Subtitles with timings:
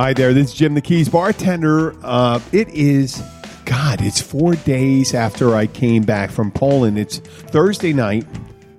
[0.00, 1.94] Hi there, this is Jim the Keys bartender.
[2.02, 3.22] Uh, it is,
[3.66, 6.98] God, it's four days after I came back from Poland.
[6.98, 8.26] It's Thursday night.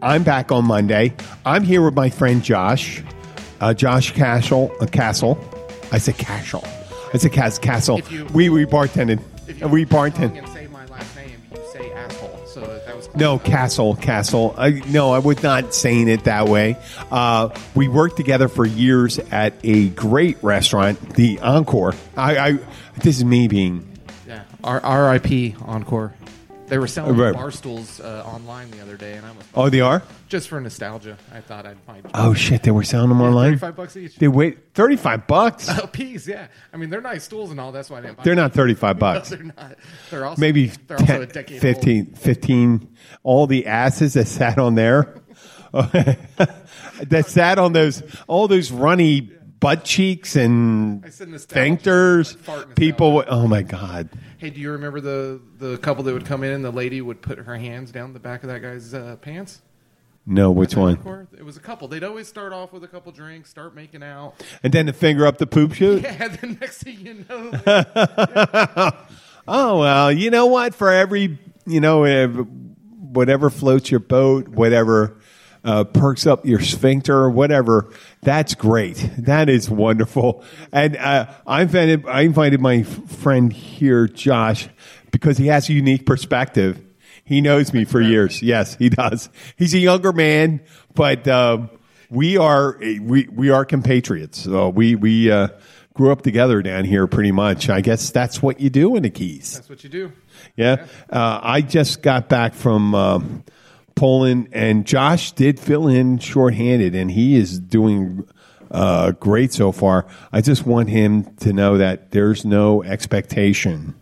[0.02, 1.13] I'm back on Monday.
[1.45, 3.03] I'm here with my friend Josh,
[3.59, 4.76] uh, Josh Castle.
[4.81, 5.38] Uh, Castle.
[5.91, 6.67] I said Castle.
[7.13, 7.99] I said Cas- Castle.
[8.09, 9.20] You- we we bartended.
[9.62, 10.51] And we bartended.
[13.15, 14.55] No, Castle, Castle.
[14.57, 16.77] I, no, I was not saying it that way.
[17.11, 21.93] Uh, we worked together for years at a great restaurant, the Encore.
[22.15, 22.51] I, I
[22.98, 23.85] this is me being
[24.27, 25.55] Yeah, R- R.I.P.
[25.65, 26.13] Encore.
[26.72, 27.34] They were selling Right.
[27.34, 30.02] bar stools uh, online the other day, and I was Oh, they are.
[30.30, 31.18] just for nostalgia.
[31.34, 32.08] I thought I'd find.
[32.14, 33.50] Oh shit, they were selling them online.
[33.50, 34.16] Thirty-five bucks each.
[34.16, 35.68] They wait thirty five bucks.
[35.68, 36.48] A piece, yeah.
[36.74, 37.74] I mean, they're nice stools and all.
[37.74, 38.18] That's why I didn't.
[38.18, 38.44] Buy They're them.
[38.46, 39.30] not thirty five No, bucks.
[39.32, 39.76] they're not.
[40.10, 44.76] They're also Maybe They're also a decade 15, 15 All the asses that sat on
[44.76, 45.14] there,
[45.74, 49.22] that sat on those all those runny
[49.60, 52.76] butt cheeks and sphincters.
[52.76, 53.24] People.
[53.27, 54.10] Oh my god.
[54.41, 57.21] Hey, do you remember the the couple that would come in and the lady would
[57.21, 59.61] put her hands down the back of that guy's uh, pants?
[60.25, 61.27] No, which one?
[61.37, 61.87] It was a couple.
[61.87, 64.34] They'd always start off with a couple drinks, start making out.
[64.63, 66.01] And then the finger up the poop chute.
[66.03, 67.51] Yeah, the next thing you know,
[69.47, 70.73] Oh well, you know what?
[70.73, 75.17] For every you know, eh, whatever floats your boat, whatever
[75.63, 77.91] uh, perks up your sphincter, or whatever.
[78.22, 79.09] That's great.
[79.17, 80.44] That is wonderful.
[80.72, 84.69] And uh, I invited I invited my friend here, Josh,
[85.12, 86.81] because he has a unique perspective.
[87.24, 88.41] He knows me for years.
[88.41, 89.30] Yes, he does.
[89.56, 90.62] He's a younger man,
[90.96, 91.69] but um,
[92.09, 94.40] we are we we are compatriots.
[94.40, 95.31] So we we.
[95.31, 95.50] Uh,
[95.94, 97.69] Grew up together down here, pretty much.
[97.69, 99.56] I guess that's what you do in the Keys.
[99.56, 100.13] that's what you do.
[100.56, 100.86] Yeah.
[101.09, 103.44] Uh, I just got back from um
[104.01, 108.28] Poland, and Josh did fill in shorthanded, and he is doing
[108.72, 110.07] uh, great so far.
[110.34, 113.94] I just want him to know that there's no expectation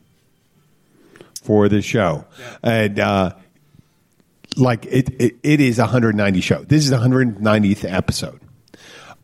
[1.43, 2.23] for the show.
[2.63, 3.35] And, uh,
[4.55, 6.63] like it, it, it is a 190 show.
[6.63, 8.39] This is the 190th episode.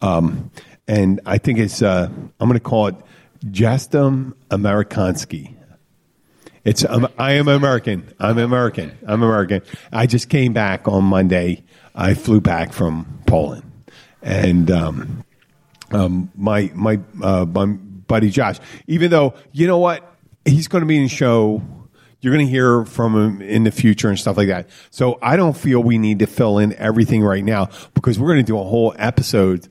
[0.01, 0.51] Um,
[0.89, 2.95] and I think it's, uh, I'm going to call it
[3.45, 5.55] Justum Amerikanski.
[6.65, 8.11] It's um, I am American.
[8.19, 8.97] I'm American.
[9.07, 9.61] I'm American.
[9.93, 11.63] I just came back on Monday.
[11.93, 13.71] I flew back from Poland,
[14.23, 15.23] and um,
[15.91, 18.57] um, my my uh, my buddy Josh.
[18.87, 21.61] Even though you know what, he's going to be in the show.
[22.21, 24.67] You're going to hear from him in the future and stuff like that.
[24.89, 28.43] So I don't feel we need to fill in everything right now because we're going
[28.43, 29.67] to do a whole episode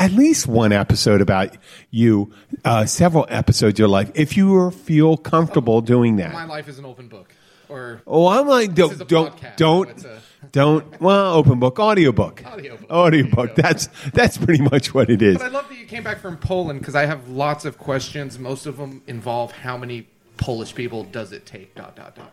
[0.00, 1.56] at least one episode about
[1.90, 2.32] you,
[2.64, 6.32] uh, several episodes of your life, if you feel comfortable doing that.
[6.32, 7.32] My life is an open book.
[7.68, 10.08] Or Oh, I'm like, This is a don't, don't, podcast, don't, so
[10.42, 11.00] a- don't.
[11.00, 12.90] Well, open book, audiobook, Audiobook.
[12.90, 13.54] audiobook.
[13.54, 15.36] That's that's pretty much what it is.
[15.38, 18.38] But I love that you came back from Poland because I have lots of questions.
[18.40, 21.74] Most of them involve how many Polish people does it take?
[21.76, 22.32] Dot dot dot.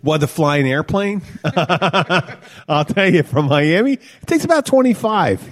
[0.00, 1.20] What to fly an airplane?
[1.44, 5.42] I'll tell you, from Miami, it takes about twenty five.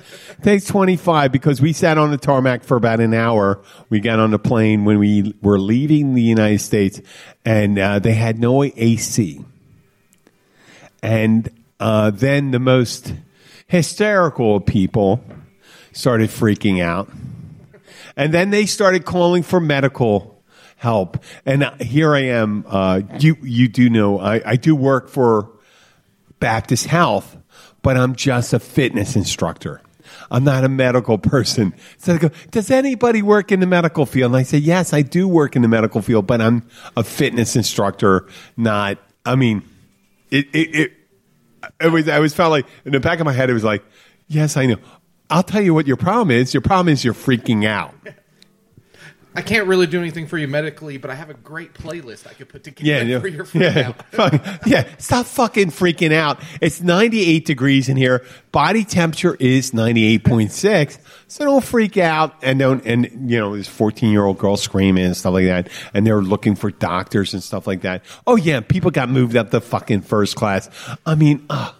[0.42, 3.62] Takes twenty five because we sat on the tarmac for about an hour.
[3.90, 7.00] We got on the plane when we were leaving the United States,
[7.44, 9.44] and uh, they had no AC.
[11.02, 13.14] And uh, then the most
[13.66, 15.24] hysterical people
[15.92, 17.10] started freaking out.
[18.16, 20.42] And then they started calling for medical
[20.76, 21.22] help.
[21.46, 22.64] And uh, here I am.
[22.68, 25.50] Uh, you, you do know I, I do work for
[26.38, 27.36] Baptist Health,
[27.82, 29.80] but I'm just a fitness instructor.
[30.30, 31.74] I'm not a medical person.
[31.98, 34.32] So they go, does anybody work in the medical field?
[34.32, 37.56] And I say, yes, I do work in the medical field, but I'm a fitness
[37.56, 38.26] instructor,
[38.56, 39.62] not, I mean,
[40.30, 40.92] it, it, it,
[41.80, 43.84] it was, I was felt like in the back of my head, it was like,
[44.26, 44.76] yes, I know.
[45.30, 46.52] I'll tell you what your problem is.
[46.52, 47.94] Your problem is you're freaking out.
[49.34, 52.34] I can't really do anything for you medically, but I have a great playlist I
[52.34, 54.66] could put together Yeah, yeah, for your freak yeah, out.
[54.66, 54.88] Yeah.
[54.98, 56.40] Stop fucking freaking out.
[56.60, 58.24] It's 98 degrees in here.
[58.50, 60.98] Body temperature is 98.6.
[61.28, 62.84] So don't freak out and don't.
[62.84, 66.20] And you know, this 14 year old girl screaming and stuff like that, and they're
[66.20, 68.04] looking for doctors and stuff like that.
[68.26, 70.68] Oh yeah, people got moved up to fucking first class.
[71.06, 71.72] I mean, uh,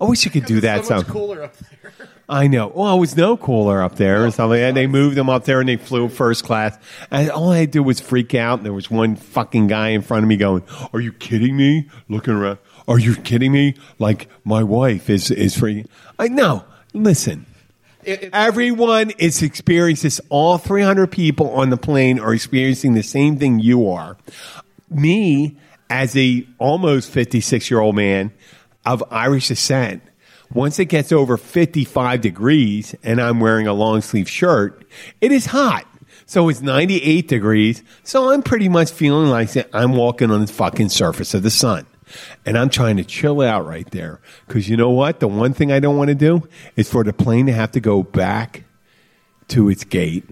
[0.00, 0.86] I wish you could do that.
[0.86, 1.92] so much cooler up there.
[2.28, 2.72] I know.
[2.74, 4.60] Well, it was no cooler up there or something.
[4.60, 6.76] And they moved them up there and they flew first class.
[7.10, 8.58] And all I had to do was freak out.
[8.58, 11.88] And there was one fucking guy in front of me going, Are you kidding me?
[12.08, 12.58] Looking around.
[12.88, 13.74] Are you kidding me?
[14.00, 15.86] Like my wife is, is freaking.
[16.18, 16.64] I know.
[16.92, 17.46] Listen.
[18.04, 20.20] It- it- Everyone is experiencing this.
[20.28, 24.16] All 300 people on the plane are experiencing the same thing you are.
[24.90, 25.56] Me,
[25.90, 28.32] as a almost 56 year old man
[28.84, 30.02] of Irish descent,
[30.52, 34.86] once it gets over 55 degrees and I'm wearing a long sleeve shirt,
[35.20, 35.86] it is hot.
[36.26, 37.82] So it's 98 degrees.
[38.02, 41.86] So I'm pretty much feeling like I'm walking on the fucking surface of the sun.
[42.44, 44.20] And I'm trying to chill out right there.
[44.46, 45.20] Because you know what?
[45.20, 47.80] The one thing I don't want to do is for the plane to have to
[47.80, 48.64] go back
[49.48, 50.24] to its gate.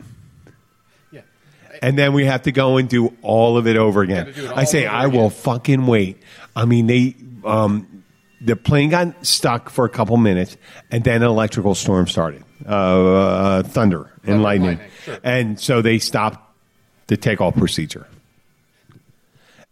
[1.83, 4.29] And then we have to go and do all of it over again.
[4.29, 5.31] It I say, I will again.
[5.39, 6.23] fucking wait.
[6.57, 7.94] I mean, they, um,
[8.41, 10.57] the plane got stuck for a couple minutes,
[10.91, 15.19] and then an electrical storm started, uh, uh, thunder and lightning, lightning, sure.
[15.23, 16.41] and so they stopped
[17.07, 18.07] the takeoff procedure.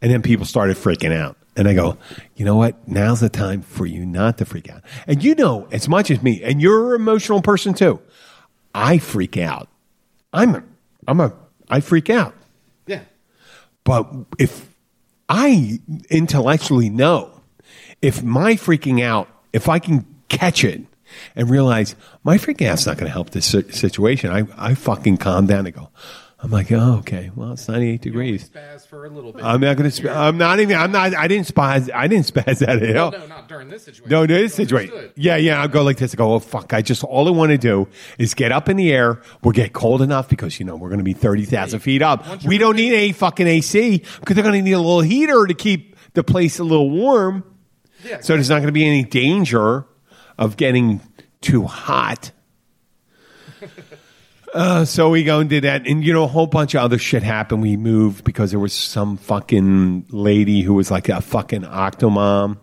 [0.00, 1.36] And then people started freaking out.
[1.54, 1.98] And I go,
[2.34, 2.88] you know what?
[2.88, 4.82] Now's the time for you not to freak out.
[5.06, 8.00] And you know, as much as me, and you're an emotional person too,
[8.74, 9.68] I freak out.
[10.32, 10.62] I'm a,
[11.06, 11.32] I'm a,
[11.68, 12.34] I freak out.
[12.86, 13.02] Yeah.
[13.84, 14.74] But if
[15.28, 15.78] I
[16.08, 17.31] intellectually know,
[18.02, 20.82] if my freaking out, if I can catch it
[21.36, 21.94] and realize
[22.24, 25.74] my freaking out's not going to help this situation, I, I fucking calm down and
[25.74, 25.90] go,
[26.44, 28.48] I'm like, oh, okay, well, it's 98 degrees.
[28.48, 29.44] Spaz for a little bit.
[29.44, 29.94] I'm not going to.
[29.94, 30.76] Sp- I'm not even.
[30.76, 31.14] I'm not.
[31.14, 31.88] I didn't spaz.
[31.94, 33.10] I didn't spaz out of no, hell.
[33.12, 34.10] no, not during this situation.
[34.10, 35.12] No, no, this situation.
[35.14, 35.60] Yeah, yeah.
[35.60, 36.14] I'll go like this.
[36.14, 36.72] I go, oh, fuck.
[36.72, 37.86] I just, all I want to do
[38.18, 39.22] is get up in the air.
[39.44, 42.42] We'll get cold enough because, you know, we're going to be 30,000 feet up.
[42.42, 45.54] We don't need any fucking AC because they're going to need a little heater to
[45.54, 47.44] keep the place a little warm.
[48.04, 48.20] Yeah.
[48.20, 49.84] So there's not going to be any danger
[50.38, 51.00] of getting
[51.40, 52.30] too hot.
[54.54, 56.98] Uh, so we go and did that, and you know a whole bunch of other
[56.98, 57.62] shit happened.
[57.62, 62.58] We moved because there was some fucking lady who was like a fucking octomom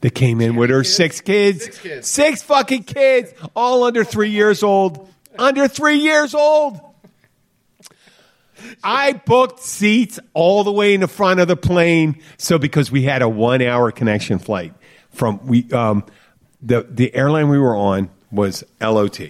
[0.00, 0.94] that came in with her kids?
[0.94, 2.06] six kids, Six kids.
[2.08, 6.78] six fucking kids, all under three years old, under three years old.
[8.82, 13.02] I booked seats all the way in the front of the plane, so because we
[13.02, 14.74] had a one-hour connection flight
[15.10, 16.04] from we um,
[16.62, 19.20] the the airline we were on was LOT.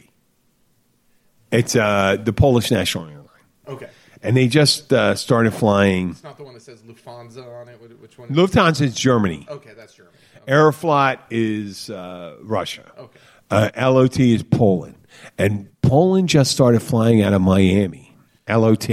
[1.50, 3.24] It's uh, the Polish national airline,
[3.66, 3.88] Okay.
[4.22, 6.10] and they just uh, started flying.
[6.10, 7.76] It's not the one that says Lufthansa on it.
[7.80, 8.28] Wh- Which one?
[8.28, 9.46] Lufthansa is Germany.
[9.48, 10.14] okay, that's Germany.
[10.42, 10.52] Okay.
[10.52, 12.90] Aeroflot is uh, Russia.
[12.98, 13.18] Okay.
[13.50, 14.94] Uh, LOT is Poland.
[15.38, 18.14] And Poland just started flying out of Miami,
[18.48, 18.88] LOT,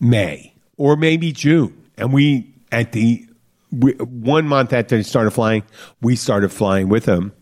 [0.00, 1.84] May or maybe June.
[1.96, 3.26] And we, at the
[3.70, 5.64] we, one month after they started flying,
[6.00, 7.32] we started flying with them.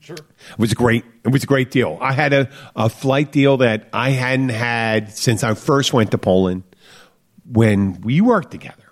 [0.00, 0.16] Sure.
[0.16, 1.04] It was a great.
[1.24, 1.96] It was a great deal.
[2.00, 6.18] I had a, a flight deal that I hadn't had since I first went to
[6.18, 6.64] Poland
[7.50, 8.82] when we worked together.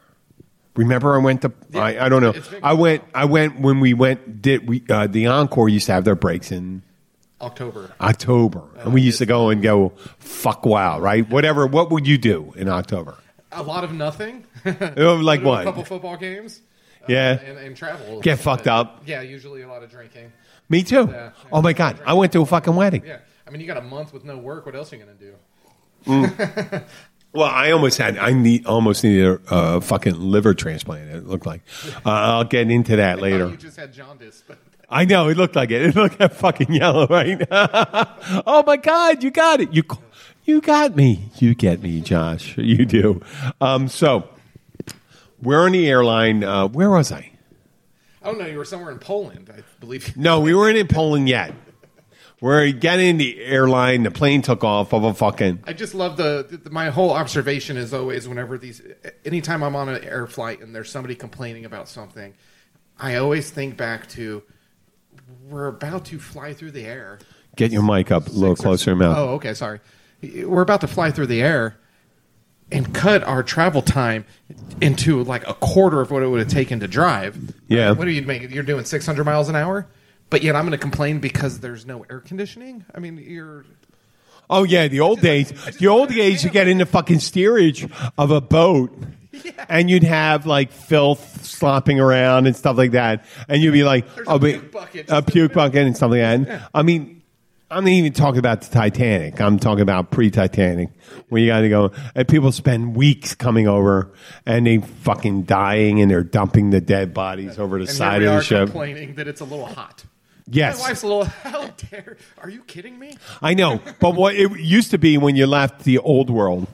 [0.77, 1.53] Remember, I went to.
[1.75, 2.35] I, I don't know.
[2.63, 3.03] I went.
[3.13, 4.41] I went when we went.
[4.41, 4.85] Did we?
[4.89, 6.83] Uh, the Encore used to have their breaks in
[7.41, 7.91] October.
[8.01, 9.93] October, and we used to go and go.
[10.19, 11.29] Fuck wow, right?
[11.29, 11.67] Whatever.
[11.67, 13.17] What would you do in October?
[13.53, 14.45] A lot of nothing.
[14.97, 15.63] Oh, like what?
[15.63, 16.61] A couple football games.
[17.03, 17.39] uh, Yeah.
[17.41, 18.21] and, and travel.
[18.21, 19.03] Get fucked up.
[19.07, 20.33] Yeah, usually a lot of drinking.
[20.69, 21.09] Me too.
[21.11, 21.31] Yeah.
[21.51, 23.05] Oh my god, I went to a fucking wedding.
[23.07, 23.19] Yeah.
[23.47, 24.67] I mean, you got a month with no work.
[24.67, 26.81] What else are you going to do?
[27.33, 28.19] Well, I almost had.
[28.19, 31.11] I need almost needed a uh, fucking liver transplant.
[31.15, 31.63] It looked like.
[32.05, 33.49] Uh, I'll get into that later.
[33.49, 34.59] you just had jaundice, but
[34.91, 35.83] I know it looked like it.
[35.91, 37.41] It looked like fucking yellow, right?
[37.51, 39.73] oh my god, you got it.
[39.73, 39.85] You
[40.45, 41.31] you got me.
[41.37, 42.57] You get me, Josh.
[42.59, 43.23] You do.
[43.61, 44.29] Um, so
[45.41, 46.43] we're on the airline.
[46.43, 47.31] Uh, where was I?
[48.23, 48.47] I don't know.
[48.47, 50.17] You were somewhere in Poland, I believe.
[50.17, 51.55] No, we weren't in Poland yet.
[52.41, 54.03] We're getting in the airline.
[54.03, 55.61] The plane took off of a fucking.
[55.65, 58.83] I just love the, the my whole observation is always whenever these
[59.27, 62.35] anytime I'm on an air flight and there's somebody complaining about something,
[62.99, 64.43] I always think back to
[65.49, 67.19] we're about to fly through the air.
[67.57, 69.17] Get your mic up a little Six or- closer mouth.
[69.17, 69.81] Oh, okay, sorry.
[70.23, 71.77] We're about to fly through the air
[72.73, 74.25] and cut our travel time
[74.81, 77.55] into like a quarter of what it would have taken to drive.
[77.69, 77.93] Yeah.
[77.93, 78.53] What are you making?
[78.53, 79.87] You're doing 600 miles an hour?
[80.29, 82.85] But yet I'm going to complain because there's no air conditioning?
[82.95, 83.65] I mean, you're
[84.49, 85.51] Oh yeah, the old days.
[85.79, 87.87] The old days, you get in the fucking steerage
[88.19, 88.93] of a boat,
[89.69, 94.13] and you'd have like filth slopping around and stuff like that, and you'd be like,
[94.15, 97.23] There's "Oh, a puke bucket a puke bucket and stuff like that." I mean,
[97.71, 99.41] I'm not even talking about the Titanic.
[99.41, 100.89] I'm talking about pre-Titanic,
[101.29, 104.11] where you got to go, and people spend weeks coming over,
[104.45, 108.35] and they fucking dying, and they're dumping the dead bodies over the and side of
[108.35, 108.67] the ship.
[108.71, 110.05] complaining that it's a little hot.
[110.49, 110.81] Yes.
[110.81, 111.25] My wife's a little.
[111.45, 112.17] How dare?
[112.39, 113.13] Are you kidding me?
[113.41, 116.67] I know, but what it used to be when you left the old world,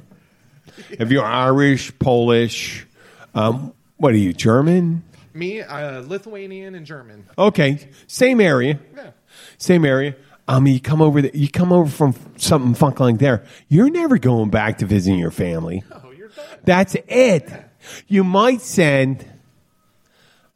[0.90, 2.86] if you're Irish, Polish,
[3.34, 5.02] um, what are you, German?
[5.34, 7.26] Me, uh, Lithuanian and German.
[7.36, 9.10] Okay, same area, Yeah.
[9.58, 10.16] same area.
[10.48, 13.44] I mean, you come over, the, you come over from something funk like there.
[13.68, 15.82] You're never going back to visiting your family.
[15.92, 16.44] Oh, you're done.
[16.64, 17.50] That's it.
[18.06, 19.26] You might send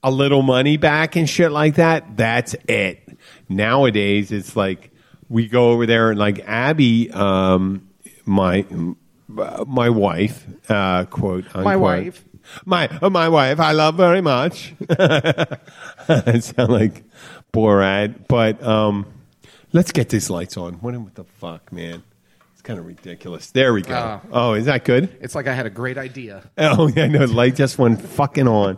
[0.03, 2.17] a little money back and shit like that.
[2.17, 3.19] That's it.
[3.49, 4.91] Nowadays, it's like
[5.29, 7.89] we go over there and like Abby, um,
[8.25, 8.65] my
[9.67, 12.25] my wife, uh, quote unquote, My wife.
[12.65, 14.75] my uh, my wife, I love very much.
[14.91, 17.05] I sound like
[17.53, 19.07] Borat, but um,
[19.73, 20.75] let's get these lights on.
[20.75, 22.03] What, what the fuck, man?
[22.53, 23.51] It's kind of ridiculous.
[23.53, 23.95] There we go.
[23.95, 24.21] Ah.
[24.33, 25.17] oh, is that good?
[25.21, 26.43] It's like I had a great idea.
[26.59, 28.77] Oh, yeah, no, the light just went fucking on.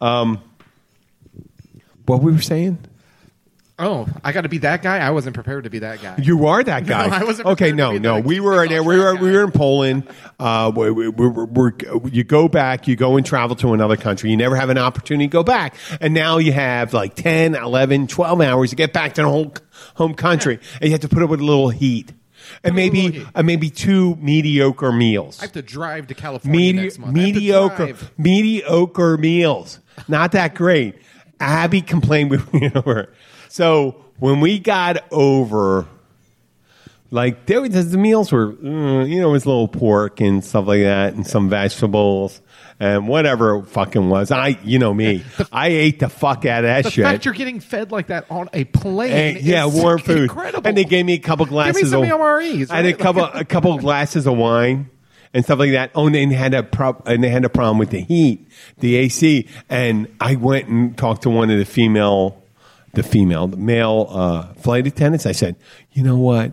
[0.00, 0.40] Um,
[2.06, 2.78] what we were saying?
[3.78, 4.98] Oh, I got to be that guy.
[4.98, 6.16] I wasn't prepared to be that guy.
[6.22, 7.08] You are that guy.
[7.20, 8.20] I wasn't okay, no, no.
[8.20, 8.82] We were in there.
[8.82, 10.08] We were we were in Poland.
[10.40, 11.72] Uh, we, we, we, we're,
[12.10, 12.88] you go back.
[12.88, 14.30] You go and travel to another country.
[14.30, 18.06] You never have an opportunity to go back, and now you have like 10, 11,
[18.06, 19.52] 12 hours to get back to the home
[19.94, 22.14] home country, and you have to put up with a little heat,
[22.64, 25.38] and Put up with a maybe uh, maybe two mediocre meals.
[25.38, 27.14] I have to drive to California Medi- next month.
[27.14, 29.80] I have to mediocre, mediocre meals.
[30.08, 30.94] Not that great.
[31.40, 33.12] Abby complained with over.
[33.48, 35.86] So when we got over,
[37.10, 40.44] like there was the meals were, mm, you know, it was a little pork and
[40.44, 42.40] stuff like that, and some vegetables
[42.78, 44.30] and whatever it fucking was.
[44.30, 47.04] I, you know me, I ate the fuck out of that The shit.
[47.04, 50.22] fact you're getting fed like that on a plane, And, is yeah, warm food.
[50.22, 50.66] incredible.
[50.68, 53.44] And they gave me a couple glasses some of MREs, I had a couple a
[53.44, 54.90] couple glasses of wine
[55.32, 55.90] and stuff like that.
[55.94, 58.46] Oh, and they had a pro- and they had a problem with the heat,
[58.78, 59.46] the AC.
[59.70, 62.42] And I went and talked to one of the female,
[62.96, 65.26] the female, the male uh, flight attendants.
[65.26, 65.54] I said,
[65.92, 66.52] you know what?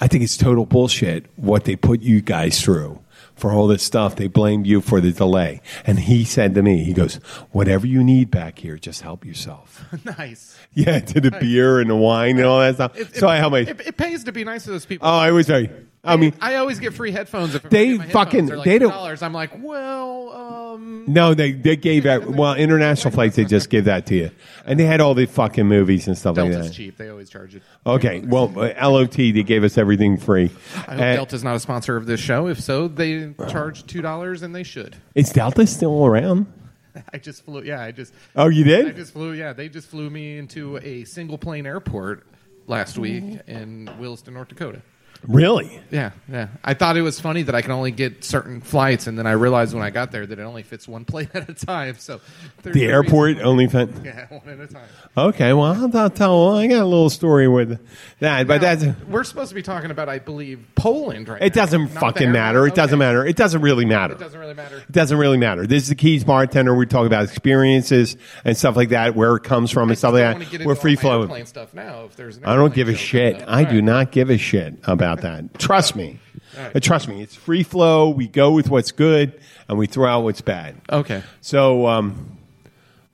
[0.00, 3.02] I think it's total bullshit what they put you guys through
[3.34, 4.16] for all this stuff.
[4.16, 5.62] They blamed you for the delay.
[5.86, 7.14] And he said to me, he goes,
[7.50, 9.86] whatever you need back here, just help yourself.
[10.18, 10.58] nice.
[10.74, 12.96] Yeah, to the beer and the wine and all that stuff.
[12.96, 13.60] It, so it, I helped my.
[13.60, 15.08] It, it pays to be nice to those people.
[15.08, 15.70] oh, I was very.
[16.06, 19.22] I mean, I always get free headphones if They fucking- like they don't- dollars.
[19.22, 20.32] I'm like, well,
[20.74, 22.26] um, no, they they gave that.
[22.30, 24.30] Well, international flights they just give that to you,
[24.64, 26.74] and they had all the fucking movies and stuff like Delta's that.
[26.74, 26.96] cheap.
[26.96, 27.62] They always charge it.
[27.86, 30.50] Okay, well, uh, LOT they gave us everything free.
[30.74, 32.46] I hope Uh, Delta's not a sponsor of this show.
[32.48, 34.96] If so, they charge two dollars, and they should.
[35.14, 36.46] is Delta still around?
[37.12, 37.62] I just flew.
[37.62, 38.12] Yeah, I just.
[38.34, 38.86] Oh, you did?
[38.88, 39.32] I just flew.
[39.32, 42.26] Yeah, they just flew me into a single plane airport
[42.66, 44.80] last week in Williston, North Dakota.
[45.26, 45.80] Really?
[45.90, 46.48] Yeah, yeah.
[46.64, 49.32] I thought it was funny that I can only get certain flights, and then I
[49.32, 51.96] realized when I got there that it only fits one plane at a time.
[51.98, 52.20] So
[52.62, 53.90] The airport only fit.
[54.04, 54.88] Yeah, one at a time.
[55.16, 56.54] Okay, well, I'll, I'll tell.
[56.56, 57.80] I got a little story with
[58.20, 59.00] that, but Now, that's.
[59.08, 62.30] we're supposed to be talking about, I believe, Poland right It now, doesn't not fucking
[62.32, 62.66] matter.
[62.66, 63.24] It doesn't matter.
[63.24, 64.14] It doesn't really matter.
[64.14, 64.76] It doesn't really matter.
[64.78, 65.66] It doesn't really matter.
[65.66, 66.74] This is the Keys bartender.
[66.74, 70.14] We talk about experiences and stuff like that, where it comes from I and stuff
[70.14, 70.64] like that.
[70.66, 71.46] We're free flowing.
[71.46, 72.04] stuff now.
[72.04, 73.42] If there's I don't give a shit.
[73.46, 75.58] I do not give a shit about that.
[75.58, 76.18] Trust me.
[76.56, 76.74] right.
[76.76, 77.22] Uh, Trust me.
[77.22, 78.10] It's free flow.
[78.10, 80.76] We go with what's good and we throw out what's bad.
[80.90, 81.22] Okay.
[81.40, 82.38] So, um,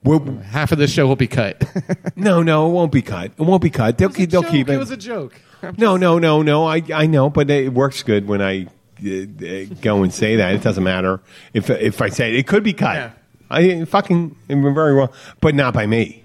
[0.03, 1.63] we're, Half of the show will be cut.
[2.17, 3.31] no, no, it won't be cut.
[3.37, 3.97] It won't be cut.
[3.97, 4.51] They'll, It keep, they'll joke.
[4.51, 4.73] keep it.
[4.73, 5.39] It was a joke.
[5.77, 6.65] No, no, no, no.
[6.67, 8.67] I, I know, but it works good when I
[9.05, 10.53] uh, uh, go and say that.
[10.55, 11.21] It doesn't matter
[11.53, 12.35] if if I say it.
[12.39, 12.95] It could be cut.
[12.95, 13.11] Yeah.
[13.49, 16.23] I fucking very well, but not by me.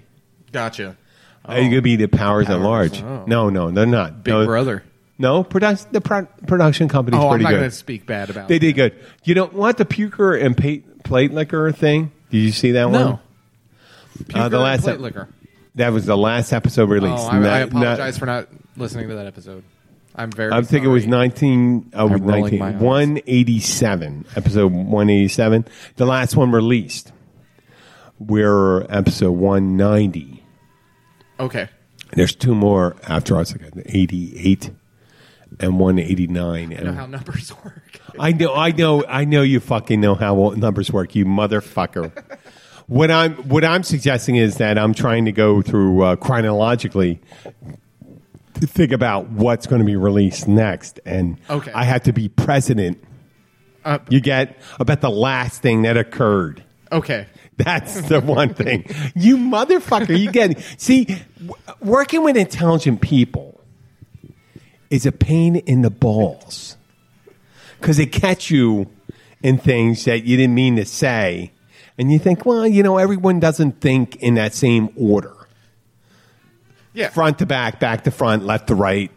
[0.51, 0.97] Gotcha.
[1.45, 3.01] Oh, It could be the powers, at large.
[3.01, 3.23] oh.
[3.27, 4.23] No, no, they're not.
[4.25, 4.83] Big no, Brother.
[5.19, 5.87] No, production.
[5.91, 7.57] The pro- production company's Oh, I'm pretty not good.
[7.59, 8.95] going to speak bad about They did good.
[9.25, 12.11] You don't want The puker and pa- plate liquor thing.
[12.31, 13.05] Did you see that No.
[13.05, 13.19] one?
[14.33, 15.29] Uh, the last and plate ep- liquor.
[15.75, 17.23] That was the last episode released.
[17.25, 18.47] Oh, I, I Not- not- apologize for not
[18.77, 19.63] listening to that episode.
[20.15, 20.51] I'm very.
[20.51, 21.11] I think it was sorry.
[21.11, 22.75] 19, oh, I'm rolling 19 my eyes.
[22.81, 25.65] 187, episode 187.
[25.97, 27.11] The last one released.
[28.19, 30.43] We're episode 190.
[31.39, 31.69] Okay.
[32.13, 34.71] There's two more after us, like 88
[35.59, 36.71] and 189.
[36.73, 37.99] I know And how numbers work.
[38.19, 42.11] I know, I know, I know you fucking know how numbers work, you motherfucker.
[42.87, 47.21] what I'm, what I'm suggesting is that I'm trying to go through uh, chronologically
[48.55, 51.71] to think about what's going to be released next, and Okay.
[51.71, 53.01] I have to be president.
[53.85, 56.63] Uh, You get about the last thing that occurred.
[56.91, 57.27] okay.
[57.57, 58.85] That's the one thing.
[59.15, 61.03] You motherfucker, you get see
[61.45, 63.58] w- working with intelligent people
[64.89, 66.75] is a pain in the balls
[67.79, 68.89] because they catch you
[69.41, 71.51] in things that you didn't mean to say,
[71.97, 75.33] and you think, well, you know, everyone doesn't think in that same order.
[76.93, 77.09] Yeah.
[77.09, 79.11] front to back, back to front, left to right,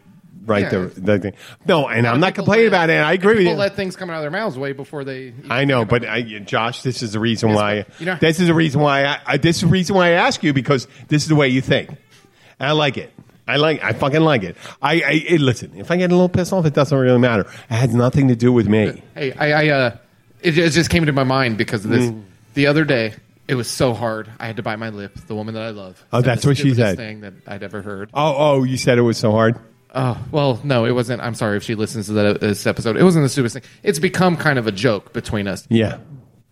[0.45, 0.69] right Yeah.
[0.71, 1.33] to the thing.
[1.67, 2.99] No, and I'm not complaining let- about it.
[2.99, 3.59] I agree with people you.
[3.59, 5.33] let things come out of their mouths way before they.
[5.49, 7.87] I know, but I, Josh, this is the reason Yes, why.
[7.99, 9.05] you know- this is the reason why.
[9.07, 11.49] I, I, this is the reason why I ask you because this is the way
[11.49, 11.89] you think.
[11.89, 13.13] And I like it.
[13.47, 13.83] I like.
[13.83, 14.57] I fucking like it.
[14.81, 15.73] I, I it, listen.
[15.77, 17.43] If I get a little pissed off, it doesn't really matter.
[17.43, 19.03] It has nothing to do with me.
[19.15, 19.97] Hey, I, I uh,
[20.41, 22.11] it, it just came to my mind because of this.
[22.11, 22.23] Mm.
[22.55, 23.15] The other day,
[23.49, 24.31] it was so hard.
[24.39, 25.15] I had to bite my lip.
[25.27, 26.05] The woman that I love.
[26.13, 26.97] Oh, that's what she said.
[26.97, 28.11] Thing that I'd ever heard.
[28.15, 29.59] Oh, oh, you said it was so hard.
[29.95, 31.21] Oh well, no, it wasn't.
[31.21, 32.97] I'm sorry if she listens to that, this episode.
[32.97, 33.63] It wasn't the stupidest thing.
[33.83, 35.67] It's become kind of a joke between us.
[35.69, 35.99] Yeah.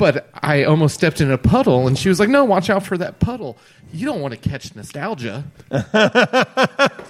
[0.01, 2.97] But I almost stepped in a puddle, and she was like, "No, watch out for
[2.97, 3.59] that puddle.
[3.93, 5.45] You don't want to catch nostalgia."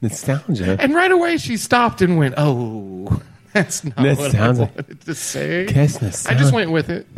[0.00, 0.76] Nostalgia.
[0.80, 3.20] And right away, she stopped and went, "Oh,
[3.52, 4.70] that's not what I Nostalgia.
[4.76, 7.08] wanted to say." Kiss I just went with it.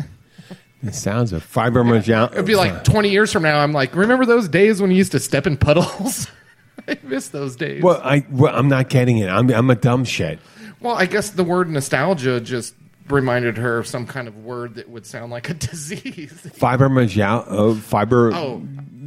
[0.83, 1.71] It sounds Nostalgia.
[1.71, 2.33] Fibromyalgia.
[2.33, 3.59] It'd be like 20 years from now.
[3.61, 6.27] I'm like, remember those days when you used to step in puddles?
[6.89, 7.83] I miss those days.
[7.83, 9.29] Well, I, well, I'm not getting it.
[9.29, 10.41] I'm, I'm a dumb shit.
[10.81, 12.75] Well, I guess the word nostalgia just
[13.13, 16.33] reminded her of some kind of word that would sound like a disease.
[16.59, 17.45] Fibromyalgia.
[17.47, 18.33] Uh, fiber.
[18.35, 18.59] Oh,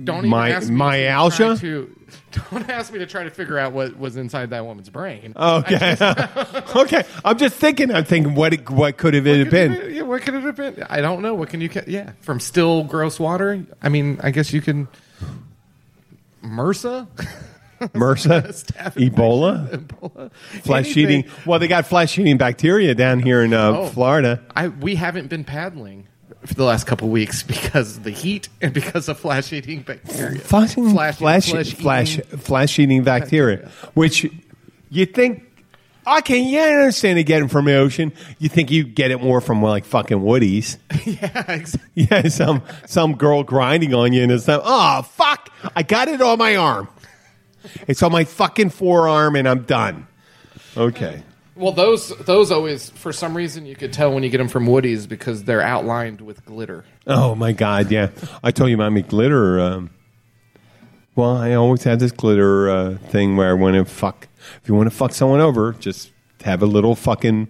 [0.04, 1.58] don't even My- ask me myalgia?
[1.58, 1.96] To
[2.32, 5.34] to, don't ask me to try to figure out what was inside that woman's brain.
[5.36, 5.98] Okay.
[6.76, 7.04] okay.
[7.24, 7.92] I'm just thinking.
[7.94, 9.94] I'm thinking what it, what could have it been.
[9.94, 10.84] Yeah, what could it have been?
[10.90, 11.34] I don't know.
[11.34, 11.70] What can you?
[11.88, 13.66] Yeah, from still gross water.
[13.82, 14.88] I mean, I guess you can.
[16.44, 17.08] MRSA,
[17.94, 18.44] MRSA,
[18.96, 20.32] Ebola, Ebola,
[20.64, 21.20] flesh anything.
[21.20, 21.32] eating.
[21.46, 23.88] Well, they got flesh eating bacteria down here in uh, Oh.
[23.88, 24.42] Florida.
[24.56, 26.08] I we haven't been paddling
[26.46, 30.40] for the last couple weeks because of the heat and because of flesh eating bacteria.
[30.40, 32.38] Fucking Flash- flesh flesh, eating.
[32.40, 34.26] flesh eating bacteria, which
[34.90, 35.42] you think.
[36.08, 38.14] Okay, yeah, I understand they get it from the ocean.
[38.38, 40.78] You think you get it more from like fucking woodies?
[41.06, 41.82] yeah, exactly.
[42.12, 46.22] Yeah, some some girl grinding on you and it's like, oh fuck, I got it
[46.22, 46.88] on my arm.
[47.88, 50.08] It's on my fucking forearm and I'm done.
[50.78, 51.24] Okay.
[51.56, 54.66] Well, those those always for some reason you could tell when you get them from
[54.66, 56.84] Woody's because they're outlined with glitter.
[57.08, 58.10] Oh my god, yeah.
[58.44, 59.60] I told you about me glitter.
[59.62, 59.90] Um,
[61.16, 64.28] well, I always had this glitter uh, thing where I want to fuck.
[64.62, 66.12] If you want to fuck someone over, just
[66.44, 67.48] have a little fucking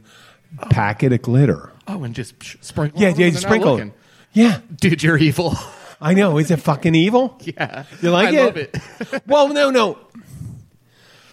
[0.69, 1.71] packet of glitter.
[1.88, 3.01] Oh, and just sprinkle.
[3.01, 3.91] Yeah, yeah, sprinkle.
[4.34, 5.56] Yeah, Dude, you're evil.
[6.01, 6.38] I know.
[6.38, 7.38] Is it fucking evil?
[7.41, 8.43] yeah, You like I it?
[8.45, 9.23] love it.
[9.27, 9.97] well, no, no.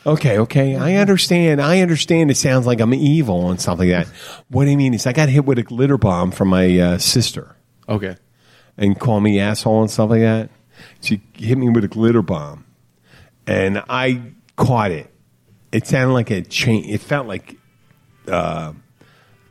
[0.05, 0.77] Okay, okay.
[0.77, 1.61] I understand.
[1.61, 4.09] I understand it sounds like I'm evil and stuff like that.
[4.49, 7.55] What I mean is, I got hit with a glitter bomb from my uh, sister
[7.89, 8.17] okay.
[8.77, 10.51] and call me asshole and stuff like that.
[11.01, 12.65] She hit me with a glitter bomb,
[13.47, 15.09] and I caught it.
[15.71, 16.85] It sounded like a chain.
[16.85, 17.57] It felt like
[18.27, 18.73] uh,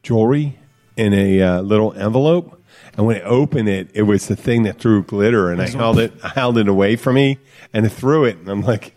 [0.04, 0.60] jewelry
[0.98, 2.61] in a uh, little envelope.
[3.02, 5.98] And when I opened it, it was the thing that threw glitter, and I held
[5.98, 7.40] it, I held it away from me,
[7.74, 8.94] and it threw it, and I'm like,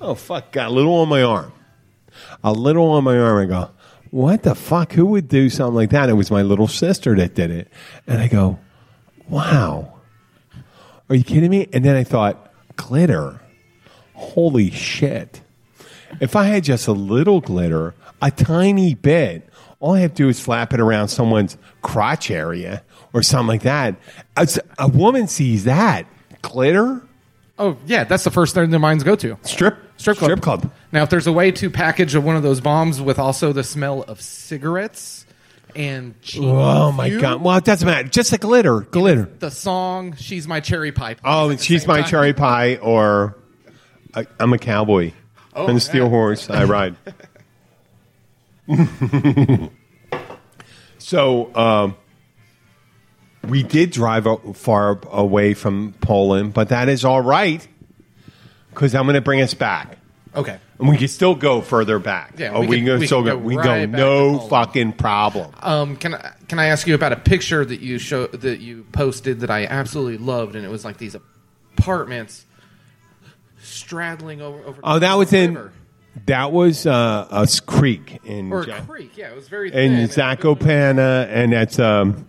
[0.00, 1.52] "Oh fuck!" Got a little on my arm,
[2.44, 3.42] a little on my arm.
[3.42, 3.70] I go,
[4.12, 4.92] "What the fuck?
[4.92, 7.66] Who would do something like that?" It was my little sister that did it,
[8.06, 8.60] and I go,
[9.28, 9.94] "Wow,
[11.08, 13.40] are you kidding me?" And then I thought, glitter,
[14.14, 15.40] holy shit!
[16.20, 19.48] If I had just a little glitter, a tiny bit,
[19.80, 23.62] all I have to do is flap it around someone's crotch area or something like
[23.62, 23.96] that.
[24.78, 26.06] A woman sees that
[26.42, 27.02] glitter,
[27.58, 29.36] Oh yeah, that's the first thing their minds go to.
[29.42, 30.30] strip Strip club.
[30.30, 30.72] strip club.
[30.92, 34.02] Now, if there's a way to package one of those bombs with also the smell
[34.04, 35.26] of cigarettes
[35.76, 37.42] and Oh my god!
[37.42, 38.08] Well, it doesn't matter.
[38.08, 39.28] Just a glitter, glitter.
[39.40, 42.08] the song "She's My Cherry Pie." plays Oh, at the she's same my time.
[42.10, 43.36] cherry pie, or
[44.14, 45.12] I, I'm a cowboy.
[45.54, 46.96] Oh, On a steel horse, I ride.
[50.98, 51.96] so um,
[53.48, 57.66] we did drive far away from Poland, but that is all right
[58.70, 59.96] because I'm going to bring us back.
[60.34, 60.58] Okay.
[60.78, 62.34] And we can still go further back.
[62.38, 63.32] Yeah, oh, we we, can- go we still go.
[63.36, 63.86] go we right go.
[63.86, 65.52] back No fucking problem.
[65.60, 68.86] Um, can I can I ask you about a picture that you show that you
[68.92, 71.16] posted that I absolutely loved, and it was like these
[71.76, 72.46] apartments
[73.62, 74.58] straddling over.
[74.64, 75.54] over Oh, that was in.
[75.54, 75.72] river.
[76.26, 79.16] That was uh, a creek in or a Ja- creek.
[79.16, 82.26] Yeah, it was very in Zakopane, and that's um,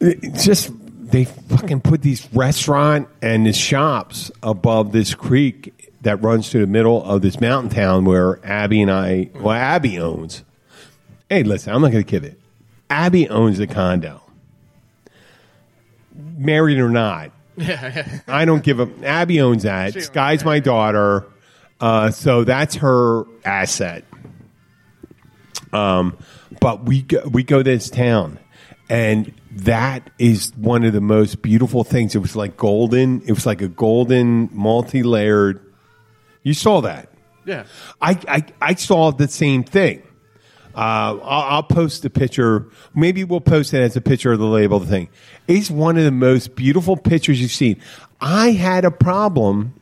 [0.00, 0.70] it's just
[1.12, 6.66] they fucking put these restaurant and the shops above this creek that runs through the
[6.66, 10.42] middle of this mountain town where Abby and I, well, Abby owns.
[11.28, 12.40] Hey, listen, I'm not going to kid it.
[12.90, 14.20] Abby owns the condo,
[16.14, 17.30] married or not.
[18.28, 18.88] I don't give a.
[19.04, 19.92] Abby owns that.
[19.92, 21.26] She owns Sky's my daughter,
[21.80, 24.04] uh, so that's her asset.
[25.72, 26.18] Um,
[26.60, 28.38] but we go, we go to this town,
[28.88, 32.14] and that is one of the most beautiful things.
[32.14, 33.22] It was like golden.
[33.22, 35.60] It was like a golden, multi-layered.
[36.42, 37.10] You saw that.
[37.44, 37.64] Yeah.
[38.00, 40.02] I, I, I saw the same thing.
[40.74, 42.66] Uh, I'll, I'll post a picture.
[42.94, 45.08] Maybe we'll post it as a picture of the label of the thing.
[45.46, 47.80] It's one of the most beautiful pictures you've seen.
[48.20, 49.74] I had a problem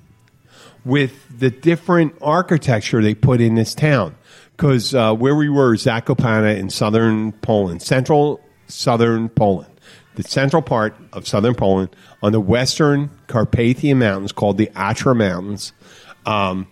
[0.85, 4.17] with the different architecture they put in this town
[4.57, 9.73] because uh, where we were, Zakopane in southern Poland, central southern Poland,
[10.15, 15.73] the central part of southern Poland on the western Carpathian Mountains called the Tatra Mountains.
[16.27, 16.69] Um,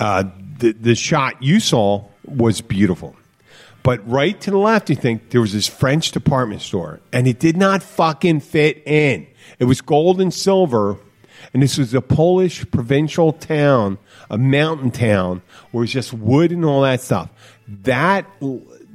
[0.00, 0.24] uh,
[0.58, 3.16] the, the shot you saw was beautiful.
[3.82, 7.38] But right to the left, you think there was this French department store, and it
[7.38, 9.28] did not fucking fit in.
[9.60, 10.98] It was gold and silver,
[11.54, 16.50] and this was a Polish provincial town, a mountain town, where it was just wood
[16.50, 17.30] and all that stuff.
[17.68, 18.26] That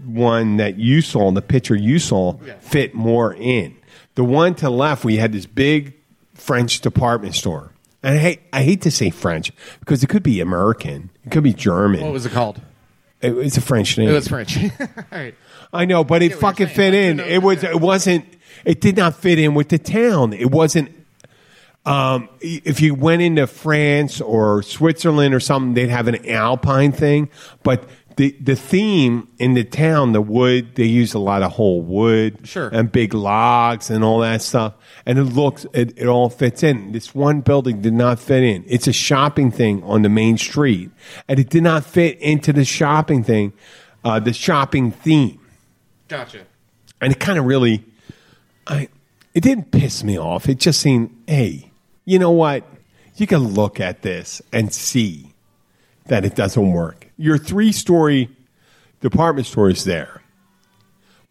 [0.05, 3.75] one that you saw, the picture you saw, fit more in.
[4.15, 5.93] The one to the left, we had this big
[6.33, 7.71] French department store.
[8.03, 11.43] And I hate, I hate to say French because it could be American, it could
[11.43, 12.01] be German.
[12.01, 12.59] What was it called?
[13.21, 14.09] It- it's a French name.
[14.09, 14.57] It was French.
[14.79, 15.35] All right.
[15.71, 17.17] I know, but it fucking fit in.
[17.17, 17.63] like to know It was.
[17.63, 18.25] It wasn't.
[18.65, 20.33] It did not fit in with the town.
[20.33, 20.91] It wasn't.
[21.85, 27.29] Um, if you went into France or Switzerland or something, they'd have an alpine thing.
[27.63, 27.85] But
[28.17, 32.39] the the theme in the town, the wood, they use a lot of whole wood,
[32.47, 32.69] Sure.
[32.69, 34.73] and big logs and all that stuff.
[35.05, 36.91] And it looks, it, it all fits in.
[36.91, 38.63] This one building did not fit in.
[38.67, 40.91] It's a shopping thing on the main street,
[41.27, 43.53] and it did not fit into the shopping thing,
[44.03, 45.39] uh, the shopping theme
[46.07, 46.39] Gotcha.
[46.99, 47.83] and it kind of really
[48.67, 48.87] i
[49.33, 51.71] it didn't piss me off it just seemed hey
[52.05, 52.63] you know what
[53.15, 55.30] you can look at this and see
[56.05, 58.29] that it doesn't work your three story
[59.01, 60.21] department store is there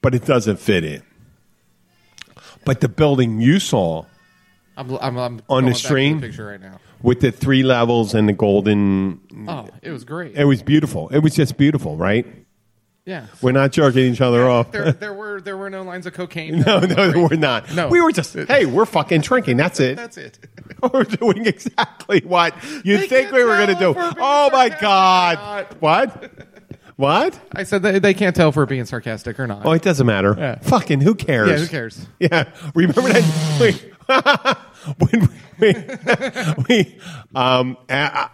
[0.02, 1.02] but it doesn't fit in
[2.64, 4.04] but the building you saw
[4.76, 6.20] I'm, I'm, I'm On the stream?
[6.22, 6.78] picture right now.
[7.02, 10.35] with the three levels and the golden Oh, it was great.
[10.37, 12.26] it was beautiful it was just beautiful right
[13.06, 13.26] yeah.
[13.42, 16.61] we're not jerking each other off There, there were there were no lines of cocaine.
[16.61, 17.88] no no we're not No.
[17.88, 20.38] we were just hey we're fucking drinking that's it That's it.
[20.92, 23.90] We're doing exactly what you They think we were going to do.
[23.90, 25.66] if we're being Oh my God!
[25.80, 26.32] What?
[26.96, 27.40] What?
[27.54, 29.64] I said that they can't tell if we're being sarcastic or not.
[29.64, 30.34] Oh, it doesn't matter.
[30.36, 30.58] Yeah.
[30.58, 31.48] Fucking who cares?
[31.48, 32.06] yeah, who cares?
[32.18, 32.52] Yeah.
[32.74, 34.56] Remember that
[34.98, 35.74] when we,
[36.68, 36.98] we
[37.34, 38.28] um, I,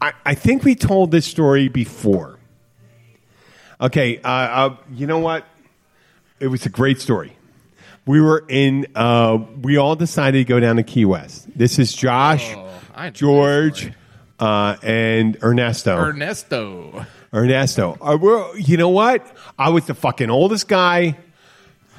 [0.00, 2.38] I, I think we told this story before.
[3.80, 5.44] Okay, uh, uh, you know what?
[6.38, 7.36] It was a great story.
[8.06, 8.86] We were in.
[8.94, 11.46] Uh, we all decided to go down to Key West.
[11.56, 13.92] This is Josh, Oh, I know George,
[14.40, 15.96] uh, and Ernesto.
[15.96, 17.06] Ernesto.
[17.32, 17.96] Ernesto.
[18.00, 19.24] Uh, we're, you know what?
[19.58, 21.16] I was the fucking oldest guy.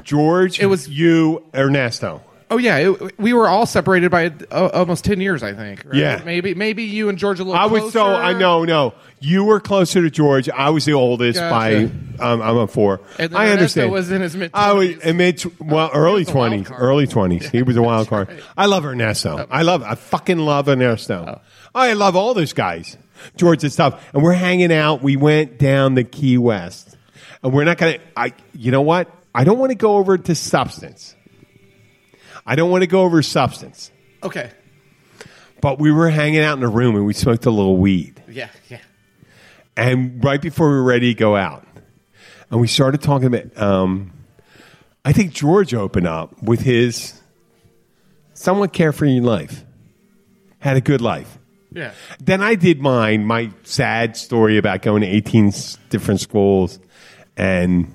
[0.04, 2.22] George, It was- you, Ernesto.
[2.50, 5.84] Oh yeah, it, we were all separated by uh, almost ten years, I think.
[5.86, 5.96] right?
[5.96, 6.22] Yeah.
[6.26, 7.60] maybe maybe you and George a little.
[7.60, 8.06] I was so.
[8.06, 8.94] I know no.
[9.20, 10.50] You were closer to George.
[10.50, 11.90] I was the oldest Gotcha.
[12.20, 13.02] by um, I'm a four.
[13.18, 13.92] I Ernesto understand.
[13.92, 17.50] was in his I was in mid well early was a wild twenties, early twenties.
[17.50, 18.44] He was a wild card.
[18.58, 19.48] I love Ernesto.
[19.50, 21.42] I love I fucking love Ernesto.
[21.74, 22.98] I love all those guys.
[23.38, 24.04] George and stuff.
[24.14, 25.02] And we're hanging out.
[25.02, 26.98] We went down the Key West,
[27.42, 28.00] and we're not gonna.
[28.18, 29.10] I you know what?
[29.34, 31.16] I don't want to go over to substance.
[32.46, 33.92] I don't want to go over substance.
[34.22, 34.52] Okay.
[35.62, 38.22] But we were hanging out in a room and we smoked a little weed.
[38.28, 38.80] Yeah, yeah.
[39.78, 41.66] And right before we were ready to go out,
[42.52, 44.12] and we started talking about, um,
[45.06, 47.20] I think George opened up with his
[48.34, 49.64] somewhat carefree life,
[50.60, 51.40] had a good life.
[51.72, 51.92] Yeah.
[52.20, 56.80] Then I did mine, my sad story about going to 18 s- different schools
[57.36, 57.92] and,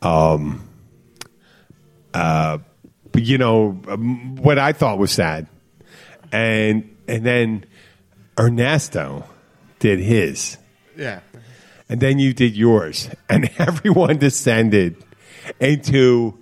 [0.00, 0.68] um,
[2.12, 2.58] uh,
[3.20, 5.46] you know, um, what I thought was sad.
[6.30, 7.66] And, and then
[8.38, 9.24] Ernesto
[9.78, 10.56] did his.
[10.96, 11.20] Yeah.
[11.88, 13.10] And then you did yours.
[13.28, 14.96] And everyone descended
[15.60, 16.38] into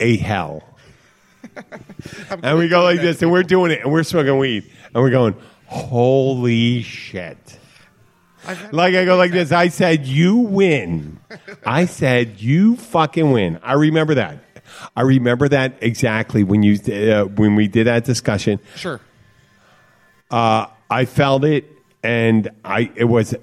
[0.00, 0.62] a hell.
[2.42, 5.10] and we go like this, and we're doing it, and we're smoking weed, and we're
[5.10, 7.58] going, holy shit.
[8.72, 9.52] Like I go like this.
[9.52, 11.20] I said, "You win."
[11.64, 14.38] I said, "You fucking win." I remember that.
[14.96, 18.58] I remember that exactly when you uh, when we did that discussion.
[18.76, 19.00] Sure.
[20.30, 21.66] Uh, I felt it,
[22.02, 23.34] and I it was.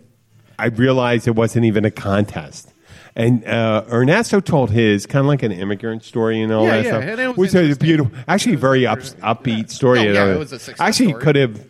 [0.58, 2.74] I realized it wasn't even a contest.
[3.16, 6.84] And uh, Ernesto told his kind of like an immigrant story and all Yeah, that
[6.86, 10.00] yeah, stuff, and it was which was a beautiful, actually very up, upbeat story.
[10.00, 11.24] Oh, you yeah, it was a success actually story.
[11.24, 11.69] could have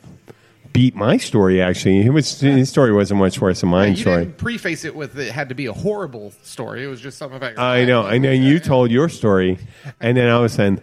[0.73, 1.61] beat my story.
[1.61, 4.25] Actually, he was his story wasn't much worse than mine you story.
[4.25, 6.83] didn't preface it with it had to be a horrible story.
[6.83, 8.31] It was just something about your I know, I know.
[8.31, 9.57] You told your story,
[9.99, 10.81] and then I was saying,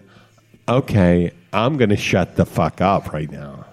[0.68, 3.64] "Okay, I'm going to shut the fuck up right now,"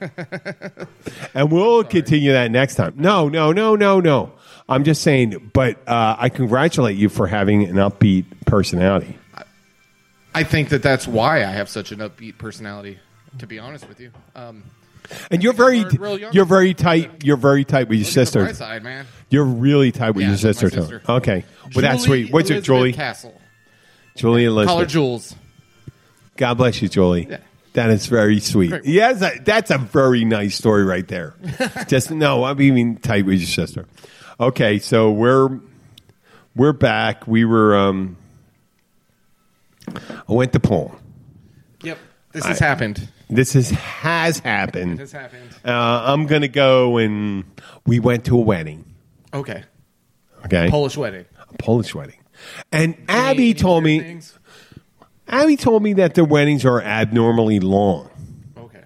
[1.34, 2.94] and we'll continue that next time.
[2.96, 4.32] No, no, no, no, no.
[4.68, 9.18] I'm just saying, but uh, I congratulate you for having an upbeat personality.
[10.34, 12.98] I think that that's why I have such an upbeat personality.
[13.38, 14.62] To be honest with you, um,
[15.30, 16.32] And you're very, learned real young.
[16.32, 17.24] you're very tight.
[17.24, 18.52] You're very tight with your sister.
[18.54, 19.06] side, man.
[19.30, 20.80] You're really tight with Yeah, your with my sister, too.
[20.82, 21.02] sister.
[21.08, 22.32] Okay, well that's sweet.
[22.32, 22.92] What's your Elizabeth Julie?
[22.92, 23.40] Castle.
[24.16, 24.88] Julie Call her Elizabeth.
[24.88, 25.34] Jules.
[26.36, 27.26] God bless you, Julie.
[27.30, 27.38] Yeah.
[27.74, 28.70] That is very sweet.
[28.70, 28.84] Great.
[28.86, 31.34] Yeah, that's a, that's a very nice story right there.
[31.88, 33.86] Just no, I'm even tight with your sister.
[34.38, 35.60] Okay, so we're
[36.54, 37.26] we're back.
[37.26, 38.16] We were um
[40.28, 40.98] I went to Poland.
[41.82, 41.98] Yep,
[42.32, 43.08] this has happened.
[43.30, 44.98] This is has happened.
[45.00, 45.48] has happened.
[45.64, 45.70] Uh,
[46.06, 47.44] I'm gonna go and
[47.86, 48.84] we went to a wedding.
[49.32, 49.64] Okay,
[50.44, 51.24] Okay, Polish wedding.
[51.50, 52.18] a Polish wedding,
[52.70, 54.38] and Abby Any told me things?
[55.26, 58.10] Abby told me that the weddings are abnormally long,
[58.56, 58.84] Okay,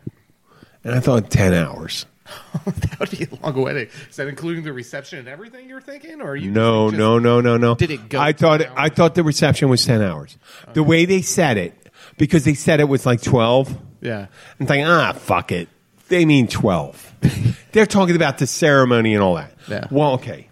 [0.85, 2.07] and I thought ten hours.
[2.67, 3.89] that would be a long wedding.
[4.09, 6.51] Is that including the reception and everything you're thinking, or are you?
[6.51, 7.75] No, just- no, no, no, no.
[7.75, 8.63] Did it go I 10 thought?
[8.77, 10.37] I thought the reception was ten hours.
[10.75, 11.88] The way they said it,
[12.19, 13.77] because they said it was like twelve.
[14.01, 14.27] Yeah.
[14.61, 15.69] I'm thinking, ah, fuck it.
[16.09, 17.15] They mean twelve.
[17.73, 19.53] They're talking about the ceremony and all that.
[19.69, 19.87] Yeah.
[19.91, 20.49] Well, okay.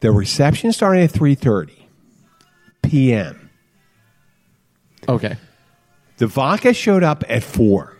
[0.00, 1.86] The reception started at three thirty
[2.82, 3.50] p.m.
[5.08, 5.36] Okay.
[6.18, 7.96] The vodka showed up at four.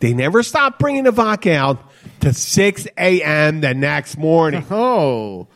[0.00, 1.78] They never stopped bringing the vodka out
[2.20, 3.60] to six a.m.
[3.60, 4.64] the next morning.
[4.70, 5.48] Oh,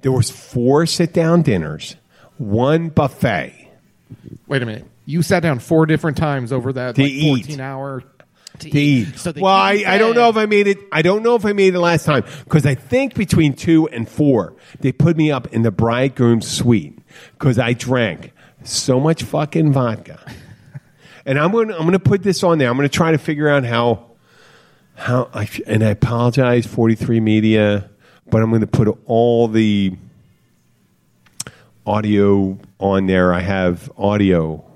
[0.00, 1.96] There was four sit-down dinners,
[2.38, 3.68] one buffet.
[4.46, 4.86] wait a minute.
[5.10, 6.76] You sat down four different times over mm.
[6.76, 7.46] that To like, eat.
[7.46, 8.04] 14 hour
[8.60, 9.18] to, eat.
[9.18, 10.36] So they well, I, I don't know if.
[10.36, 10.78] I made it.
[10.92, 14.08] I don't know if I made it last time because I think between two and
[14.08, 16.98] four they put me up in the bridegroom's suite
[17.32, 20.20] because I drank so much fucking vodka.
[21.26, 21.68] and I'm going.
[21.68, 22.68] to I'm going to put this on there.
[22.68, 24.10] I'm going to try to figure out how
[24.94, 25.28] how.
[25.32, 27.90] I, and I apologize, 43 Media,
[28.28, 29.96] but I'm going to put all the
[31.86, 33.32] audio on there.
[33.32, 34.69] I have audio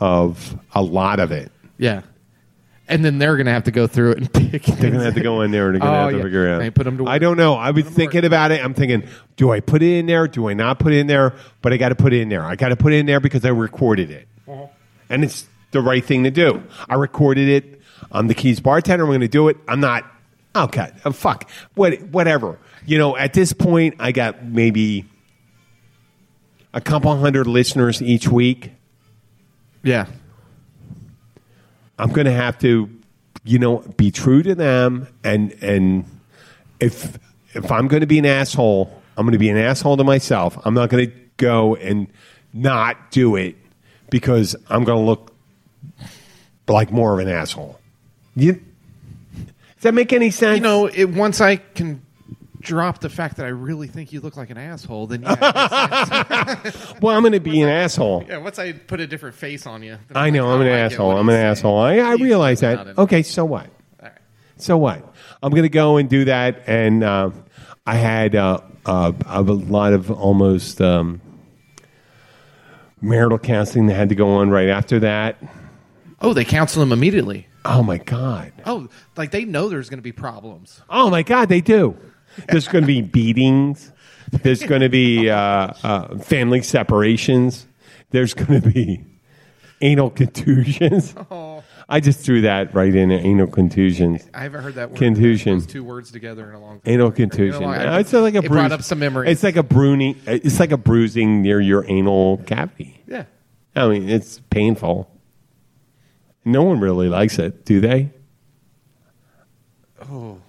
[0.00, 1.50] of a lot of it.
[1.78, 2.02] Yeah.
[2.86, 4.62] And then they're going to have to go through it and pick.
[4.64, 5.66] They're gonna have to go in there.
[5.70, 6.22] and They're gonna Oh, have to yeah.
[6.22, 6.58] figure it out.
[6.58, 7.20] They put 'em to I work.
[7.22, 7.54] don't know.
[7.54, 8.62] I was thinking about it.
[8.62, 9.04] I'm thinking,
[9.36, 10.28] do I put it in there?
[10.28, 11.34] Do I not put it in there?
[11.62, 12.42] But I got to put it in there.
[12.44, 14.66] I got to put it in there because I recorded it, Uh-huh.
[15.08, 16.62] and it's the right thing to do.
[16.88, 17.80] I recorded it.
[18.12, 19.04] I'm the keys bartender.
[19.04, 19.56] I'm going to do it.
[19.66, 20.04] I'm not.
[20.54, 21.48] Okay, uh, fuck.
[21.74, 22.58] What, whatever.
[22.86, 25.06] You know, at this point, I got maybe
[26.74, 28.72] a couple hundred listeners each week.
[29.84, 30.06] Yeah.
[31.98, 32.90] I'm going to have to,
[33.44, 36.04] you know, be true to them, and and
[36.80, 37.18] if
[37.52, 40.58] if I'm going to be an asshole, I'm going to be an asshole to myself.
[40.64, 42.08] I'm not going to go and
[42.52, 43.56] not do it
[44.10, 45.32] because I'm going to look
[46.66, 47.78] like more of an asshole.
[48.34, 50.56] You, does that make any sense?
[50.56, 52.03] You know, it, once I can
[52.64, 55.32] drop the fact that I really think you look like an asshole, then yeah.
[55.34, 58.24] it makes well, I'm going to be an asshole.
[58.28, 59.98] yeah once I put a different face on you.
[60.08, 61.08] then I know like, I'm an oh, I get asshole.
[61.08, 61.46] what I'm he's an saying.
[61.46, 61.78] asshole.
[61.78, 62.86] I, I He's realize not that.
[62.88, 63.66] an- Okay, so what?
[64.00, 64.12] All right.
[64.56, 65.14] So what?
[65.42, 67.30] I'm going to go and do that, and uh,
[67.86, 71.20] I had uh, uh, a lot of almost um,
[73.00, 75.36] marital counseling that had to go on right after that.
[76.20, 77.46] Oh, they counsel him immediately.
[77.66, 78.52] Oh my god!
[78.66, 80.80] Oh, like they know there's going to be problems.
[80.88, 81.48] Oh my god!
[81.48, 81.96] They do.
[82.48, 83.92] There's going to be beatings.
[84.30, 85.36] There's going to be uh,
[85.82, 87.66] uh, family separations.
[88.10, 89.04] There's going to be
[89.80, 91.14] anal contusions.
[91.88, 94.26] I just threw that right in anal contusions.
[94.32, 94.98] I haven't heard that word.
[94.98, 95.58] Contusion.
[95.58, 96.92] Those two words together in a long time.
[96.94, 97.62] Anal contusion.
[97.64, 98.50] I- it's like a it bruise.
[98.50, 99.30] brought up some memories.
[99.30, 100.16] It's like a bruising.
[100.26, 103.02] It's like a bruising near your anal cavity.
[103.06, 103.24] Yeah.
[103.76, 105.10] I mean, it's painful.
[106.44, 108.10] No one really likes it, do they?
[110.10, 110.40] Oh.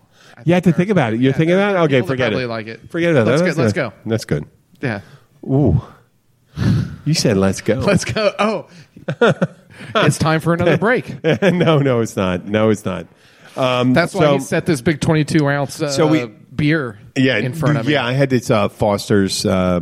[0.45, 1.19] You have to think about it.
[1.19, 1.79] You're yeah, thinking about it.
[1.95, 2.47] Okay, forget it.
[2.47, 2.89] Like it.
[2.89, 3.55] Forget about let's that.
[3.55, 3.93] Go, let's go.
[4.05, 4.45] That's good.
[4.79, 5.01] Yeah.
[5.43, 5.81] Ooh.
[7.03, 7.75] You said let's go.
[7.79, 8.33] Let's go.
[8.39, 8.67] Oh,
[9.95, 11.21] it's time for another break.
[11.41, 12.45] no, no, it's not.
[12.45, 13.07] No, it's not.
[13.57, 17.37] Um, That's why so- he set this big 22 ounce uh, So we- beer yeah,
[17.37, 17.93] in front of me.
[17.93, 19.45] Yeah, I had this uh, Foster's.
[19.45, 19.81] Uh,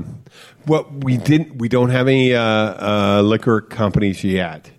[0.65, 4.71] what we didn't, we don't have any uh, uh, liquor companies yet,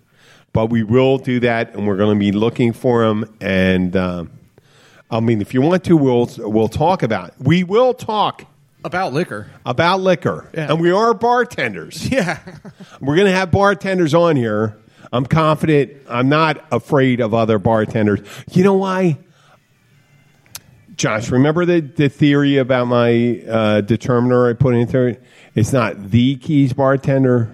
[0.51, 3.37] but we will do that, and we're going to be looking for them.
[3.39, 4.31] And um,
[5.09, 7.29] I mean, if you want to, we'll we'll talk about.
[7.29, 7.35] It.
[7.39, 8.45] We will talk
[8.83, 9.47] About liquor.
[9.65, 10.71] about liquor, Yeah.
[10.71, 12.07] and we are bartenders.
[12.11, 12.39] Yeah.
[12.99, 14.77] We're going to have bartenders on here.
[15.13, 15.93] I'm confident.
[16.09, 18.19] I'm not afraid of other bartenders.
[18.51, 19.19] You know why?
[20.95, 25.21] Josh, remember the, the theory about my uh, determiner I put into it?
[25.53, 27.51] It's not the keys bartender,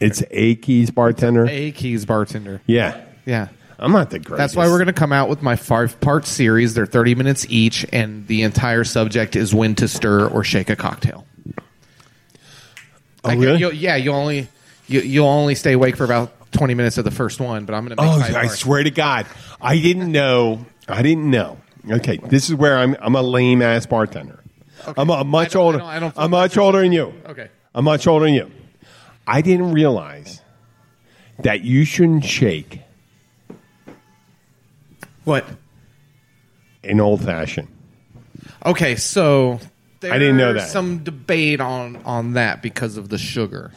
[0.00, 1.46] it's a keys bartender.
[1.48, 2.60] A keys bartender.
[2.66, 3.00] yeah.
[3.24, 3.48] Yeah.
[3.82, 4.38] I'm not the greatest.
[4.38, 6.74] That's why we're going to come out with my five part series.
[6.74, 10.76] They're 30 minutes each, and the entire subject is when to stir or shake a
[10.76, 11.26] cocktail.
[13.24, 13.58] Oh, I can- really?
[13.58, 14.48] you'll- yeah, you only
[14.88, 17.86] you, you'll only stay awake for about 20 minutes of the first one, but I'm
[17.86, 18.58] going to make Oh, I parts.
[18.58, 19.26] swear to God,
[19.60, 20.66] I didn't know.
[20.88, 21.58] I didn't know.
[21.90, 22.96] Okay, this is where I'm.
[23.00, 24.38] I'm a lame ass bartender.
[24.96, 25.78] I'm a much I don't- I older.
[25.78, 27.12] don't- I don't I'm much older than you.
[27.26, 27.48] Okay.
[27.74, 28.50] I'm much older than you.
[29.26, 30.40] I didn't realize
[31.40, 32.80] that you shouldn't shake
[35.24, 35.46] What?
[36.84, 37.68] an old fashioned.
[38.66, 39.60] Okay, so
[40.02, 40.68] I didn't know that.
[40.68, 43.70] some debate on on that because of the sugar.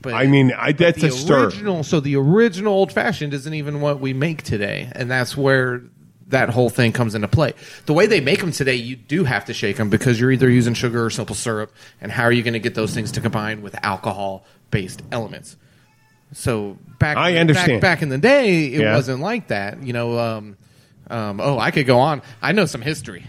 [0.00, 1.44] But I mean, I, that's the a stir.
[1.46, 5.82] original, so the original old fashioned isn't even what we make today, and that's where
[6.28, 7.52] that whole thing comes into play.
[7.86, 10.48] The way they make them today, you do have to shake them because you're either
[10.48, 13.20] using sugar or simple syrup, and how are you going to get those things to
[13.20, 15.56] combine with alcohol based elements?
[16.32, 17.80] So back, I understand.
[17.80, 18.94] Back, back in the day, it Yeah.
[18.94, 19.82] wasn't like that.
[19.82, 20.56] You know, um,
[21.10, 22.22] um, oh, I could go on.
[22.42, 23.24] I know some history.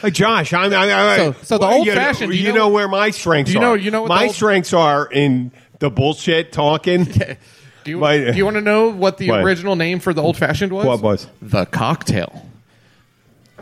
[0.00, 0.72] Hey, Josh, I'm.
[0.72, 2.34] I, I, So- so the well, old you fashioned.
[2.34, 3.76] You, know, know- where my strengths you are.
[3.76, 7.04] you know my old- strengths are in the bullshit talking.
[7.84, 9.42] Do you, My- do you want to know what the What?
[9.42, 10.86] original name for the old fashioned was?
[10.86, 11.26] What was?
[11.40, 12.46] The cocktail.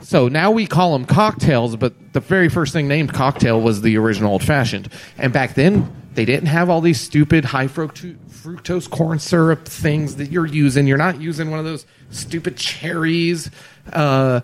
[0.02, 3.96] So now we call them cocktails, but the very first thing named cocktail was the
[3.96, 4.88] original old fashioned.
[5.18, 10.16] And back then, they didn't have all these stupid high fructo- fructose corn syrup things
[10.16, 10.86] that you're using.
[10.86, 13.50] You're not using one of those stupid cherries
[13.92, 14.40] uh,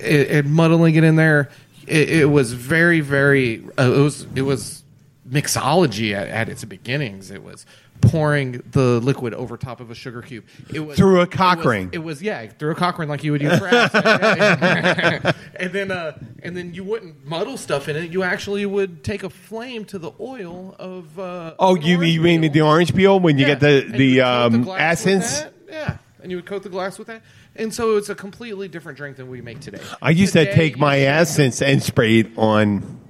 [0.00, 1.50] and, and muddling it in there.
[1.86, 3.64] It, it was very, very.
[3.78, 4.26] Uh, it was.
[4.34, 4.82] It was
[5.28, 7.30] mixology at, at its beginnings.
[7.30, 7.66] It was
[8.00, 10.44] pouring the liquid over top of a sugar cube.
[10.72, 11.90] It was Through a it cock was- ring.
[11.92, 15.34] It was yeah, through a cock ring like you would use for acid.
[15.56, 18.10] and then uh, and then you wouldn't muddle stuff in it.
[18.10, 21.18] You actually would take a flame to the oil of.
[21.18, 22.52] Uh, Oh, you, orange you mean peel.
[22.52, 23.54] the orange peel when you Yeah.
[23.54, 25.42] get the the um, with essence?
[25.68, 27.22] Yeah, and you would coat the glass with that.
[27.54, 29.80] And so it's a completely different drink than we make today.
[30.02, 33.00] I used to take my essence and spray it on.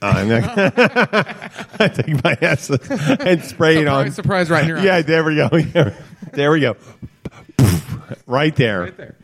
[0.00, 0.44] Uh, I'm not,
[1.80, 4.10] I take my essence and spray it on.
[4.12, 4.78] Surprise, surprise, right here.
[4.82, 5.48] Yeah, there we go.
[6.32, 6.76] there we go.
[8.26, 8.80] right there.
[8.82, 9.16] right there.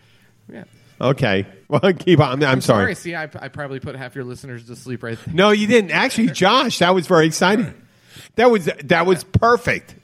[0.53, 0.65] Yeah.
[1.01, 1.47] Okay.
[1.69, 2.43] Well, keep on.
[2.43, 2.95] I'm, sorry.
[2.95, 5.35] See, I, I probably put half your listeners to sleep right there.
[5.35, 5.91] No, you didn't.
[5.93, 7.73] Actually, Josh, that was very exciting.
[8.37, 9.95] That was that was perfect.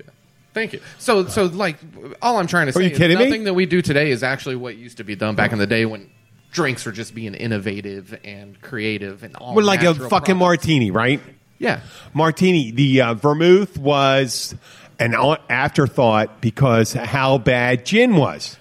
[0.52, 0.80] Thank you.
[0.98, 1.76] So, so like,
[2.20, 3.24] all I'm trying to say Are you is kidding me?
[3.24, 5.66] nothing that we do today is actually what used to be done back in the
[5.66, 6.11] day when
[6.50, 9.54] drinks were just being innovative and creative and all.
[9.54, 10.38] Well, like a fucking products.
[10.38, 11.20] martini, right?
[11.58, 11.80] Yeah.
[12.14, 12.70] Martini.
[12.70, 14.54] The uh, vermouth was
[14.98, 15.14] an
[15.48, 18.56] afterthought because how bad gin was.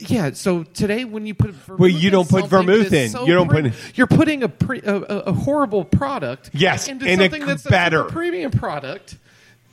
[0.00, 3.10] Yeah, so today when you put vermouth Well, you don't put vermouth in.
[3.10, 6.50] so You don't pre- put- You're putting a, pre, a, a a horrible product.
[6.52, 8.00] Yes, into in a something that's better.
[8.02, 9.16] a premium product.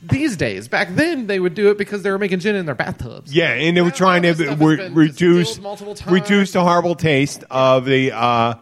[0.04, 2.74] These days, back then they would do it because they were making gin in their
[2.76, 3.34] bathtubs.
[3.34, 6.12] Yeah, and they were Now trying all to re- been reduce distilled multiple times.
[6.12, 8.56] reduce the horrible taste of the uh,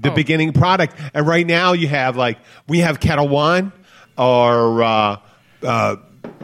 [0.00, 0.14] the Oh.
[0.14, 0.94] beginning product.
[1.12, 3.72] And right now you have like we have Ketel One
[4.16, 5.16] or uh,
[5.64, 5.96] uh,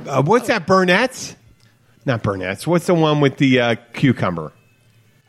[0.06, 1.36] uh, what's that Burnett's?
[2.04, 2.66] Not Burnett's.
[2.66, 4.52] What's the one with the uh, cucumber?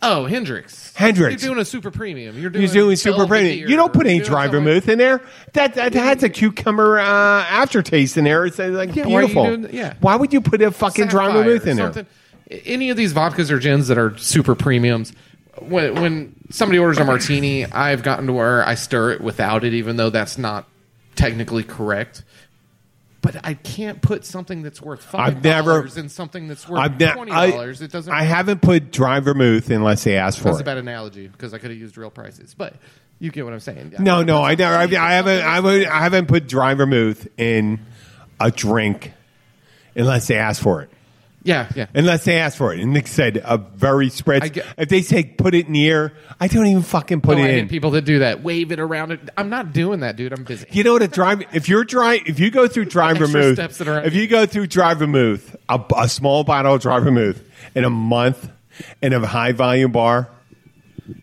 [0.03, 0.95] Oh, Hendrick's.
[0.95, 1.43] Hendrick's.
[1.43, 2.37] You're doing a super premium.
[2.39, 3.69] You're doing, He's doing super premium.
[3.69, 5.21] You don't put any dry vermouth in there.
[5.53, 8.45] That that has a cucumber uh, aftertaste in there.
[8.45, 9.45] It's uh, like Yeah, why are you beautiful.
[9.57, 9.93] doing- yeah.
[9.99, 11.85] Why would you put a fucking dry Sapphire vermouth or in there?
[11.93, 12.07] something.
[12.65, 15.13] Any of these vodkas or gins that are super premiums,
[15.59, 19.73] when, when somebody orders a martini, I've gotten to where I stir it without it,
[19.73, 20.67] even though that's not
[21.15, 22.23] technically correct.
[23.21, 27.13] But I can't put something that's worth five dollars in something that's worth I've ne-
[27.13, 27.81] twenty dollars.
[27.81, 28.11] It doesn't.
[28.11, 30.57] I haven't put dry vermouth unless they ask for That's it.
[30.57, 32.73] That's a bad analogy because I could have used real prices, but
[33.19, 33.93] you get what I'm saying.
[33.99, 34.73] No, no, I never.
[34.73, 35.43] I, I haven't.
[35.43, 37.79] I, would, I haven't put dry vermouth in
[38.39, 39.13] a drink
[39.95, 40.89] unless they ask for it.
[41.43, 41.87] Yeah, yeah.
[41.95, 42.79] Unless they ask for it.
[42.81, 44.53] And Nick said a very spread.
[44.53, 47.49] Get- if they say put it near, I don't even fucking put Oh, it I
[47.53, 47.67] in.
[47.67, 49.11] people that do that, wave it around.
[49.13, 49.21] It.
[49.35, 50.33] I'm not doing that, dude.
[50.33, 50.67] I'm busy.
[50.71, 51.37] You know what a dry?
[51.51, 54.45] If you're dry, if you go through dry vermouth, steps that are- if you go
[54.45, 58.47] through dry vermouth, a, a small bottle of dry vermouth in a month
[59.01, 60.29] in a high volume bar,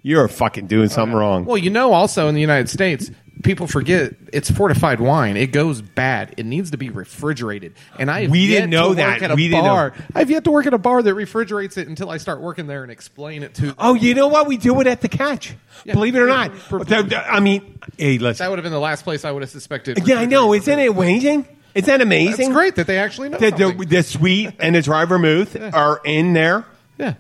[0.03, 1.45] you're fucking doing something uh, wrong.
[1.45, 3.11] Well, you know, also in the United States,
[3.43, 5.37] people forget it's fortified wine.
[5.37, 6.35] It goes bad.
[6.37, 7.75] It needs to be refrigerated.
[7.99, 9.23] And I We didn't know that.
[9.23, 9.71] At a We didn't know.
[9.71, 9.95] bar.
[10.15, 12.83] I've yet to work at a bar that refrigerates it until I start working there
[12.83, 13.67] and explain it to.
[13.67, 13.75] them.
[13.79, 14.47] Oh, you know what?
[14.47, 15.55] We do it at the catch.
[15.85, 15.95] Yeah.
[15.95, 16.55] Believe it or not.
[16.57, 18.45] For- for- I mean, hey, listen.
[18.45, 20.07] That would have been the last place I would have suspected.
[20.07, 20.53] Yeah, I know.
[20.55, 21.47] Isn't it amazing?
[21.75, 22.47] Isn't that amazing?
[22.47, 26.01] It's great that they actually know That the, the sweet and the dry vermouth are
[26.05, 26.65] in there.
[26.99, 27.15] Yeah.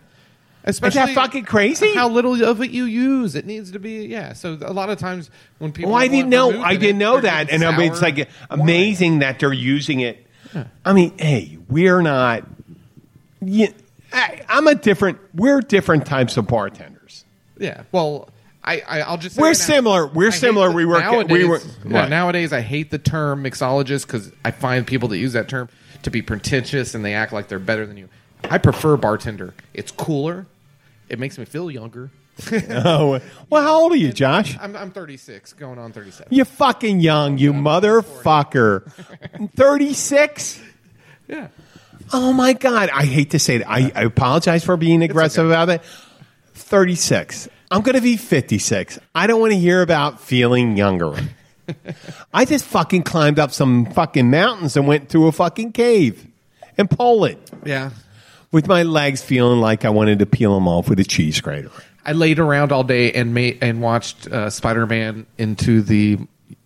[0.69, 1.95] Especially fucking crazy?
[1.95, 3.35] How little of it you use.
[3.35, 4.35] It needs to be yeah.
[4.35, 6.63] So a lot of times when people Well, I didn't know.
[6.63, 8.27] I didn't know that, and I mean, it's like wine.
[8.51, 10.27] amazing that they're using it.
[10.85, 12.45] I mean, hey, we're not.
[13.41, 13.69] Yeah,
[14.13, 15.19] I, I'm a different.
[15.35, 17.25] We're different types of bartenders.
[17.59, 17.85] Yeah.
[17.93, 18.29] Well,
[18.63, 20.07] I, I I'll just say We're right now, similar.
[20.07, 20.69] We're I similar.
[20.69, 24.51] the- We work- Nowadays, we were- yeah, nowadays I hate the term mixologist because I
[24.51, 25.69] find people that use that term
[26.03, 28.09] to be pretentious and they act like they're better than you.
[28.51, 29.55] I prefer bartender.
[29.75, 30.47] It's cooler.
[31.09, 32.11] It makes me feel younger.
[32.71, 34.57] Oh, well, how old are you, Josh?
[34.61, 36.29] I'm I'm 36, going on 37.
[36.31, 38.91] You're fucking young, you motherfucker.
[39.57, 40.63] 36?
[41.29, 41.49] Yeah.
[42.11, 42.89] Oh my God.
[42.89, 43.69] I hate to say that.
[43.69, 45.53] I, I apologize for being aggressive okay.
[45.53, 45.83] about it.
[46.55, 47.51] 36.
[47.71, 48.99] I'm going to be 56.
[49.15, 51.13] I don't want to hear about feeling younger.
[52.33, 56.27] I just fucking climbed up some fucking mountains and went to a fucking cave
[56.79, 57.91] in Poland Yeah.
[58.53, 61.71] With my legs feeling like I wanted to peel them off with a cheese grater.
[62.05, 66.19] I laid around all day and made and watched uh, Spider-Man into the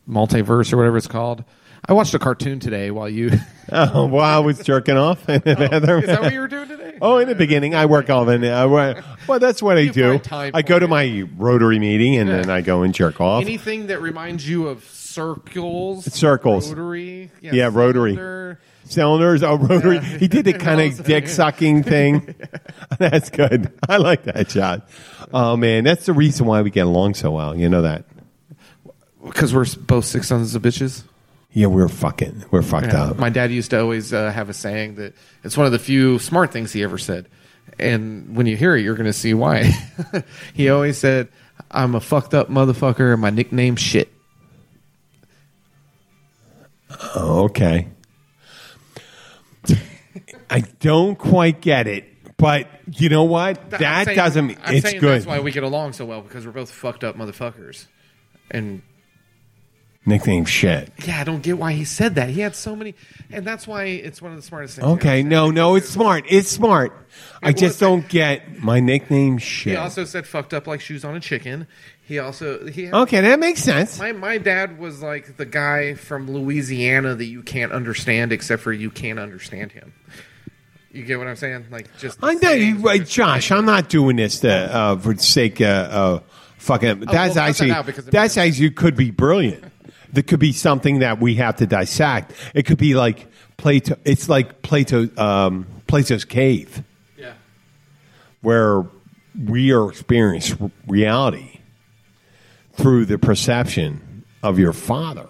[0.08, 1.44] multiverse or whatever it's called.
[1.88, 3.30] I watched a cartoon today while you.
[3.74, 6.00] Oh, while I was jerking off the bathroom.
[6.02, 6.98] Is that what you were doing today?
[7.00, 10.20] Oh, in the beginning, I work off, and I, work- well, that's what I do.
[10.30, 12.36] I go to my Rotary meeting, and Yeah.
[12.42, 13.40] then I go and jerk off.
[13.42, 16.68] Anything that reminds you of circles, Circles.
[16.68, 18.12] Rotary, Yeah, Rotary.
[18.14, 18.60] cylinder.
[18.84, 20.00] Cylinders, oh, Rotary.
[20.00, 22.34] He did the kind of dick sucking thing.
[22.98, 23.72] that's good.
[23.88, 24.88] I like that shot.
[25.32, 27.56] Oh man, that's the reason why we get along so well.
[27.56, 28.04] You know that?
[29.24, 31.04] because we're both six sons of bitches.
[31.52, 33.04] Yeah, we're fucking, we're fucked Yeah.
[33.10, 33.18] up.
[33.18, 36.18] My dad used to always uh, have a saying that it's one of the few
[36.18, 37.28] smart things he ever said.
[37.78, 39.70] And when you hear it, you're going to see why.
[40.54, 41.28] he always said,
[41.70, 44.10] I'm a fucked up motherfucker and my nickname shit.
[47.14, 47.88] Oh, okay.
[50.50, 52.04] I don't quite get it,
[52.36, 53.58] but you know what?
[53.58, 54.58] I'm That saying- doesn't.
[54.62, 55.14] I'm it's saying good.
[55.16, 57.86] That's why we get along so well because we're both fucked up motherfuckers.
[58.50, 58.82] And
[60.04, 60.92] Nickname shit.
[61.06, 62.28] yeah, I don't get why he said that.
[62.28, 62.94] He had so many,
[63.30, 64.86] and that's why it's one of the smartest things.
[64.86, 65.30] he Okay, said.
[65.30, 66.24] no, no, it's smart.
[66.28, 66.92] It's smart.
[67.42, 69.72] I just don't get my nickname shit.
[69.74, 71.68] He also said "fucked up like shoes on a chicken."
[72.04, 73.98] He also he had, okay, that makes sense.
[73.98, 78.72] My my dad was like the guy from Louisiana that you can't understand except for
[78.72, 79.92] you can't understand him.
[80.90, 81.66] You get what I'm saying?
[81.70, 83.50] Like just I know, right, Josh.
[83.50, 86.20] I'm not doing this to, uh, for the sake of uh,
[86.58, 87.00] fucking.
[87.00, 89.64] That's Oh, well, cut that actually because that's actually could be brilliant.
[90.12, 92.32] There could be something that we have to dissect.
[92.52, 93.26] It could be like
[93.56, 93.96] Plato.
[94.04, 96.82] It's like Plato, um, Plato's cave,
[97.16, 97.32] Yeah.
[98.42, 98.84] where
[99.46, 101.60] we are experiencing reality
[102.72, 105.26] through the perception of your father.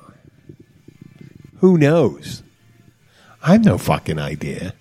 [1.58, 2.42] Who knows?
[3.42, 4.74] I have no fucking idea.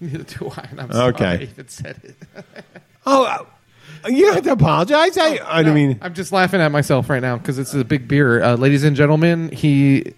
[0.00, 0.66] Neither do I.
[0.70, 1.24] And I'm sorry Okay.
[1.26, 2.16] I even said it.
[3.04, 5.18] Oh, uh, you have to apologize.
[5.18, 8.06] I, I No, mean, I'm just laughing at myself right now because it's a big
[8.06, 8.40] beer.
[8.40, 10.14] Uh, ladies and gentlemen, he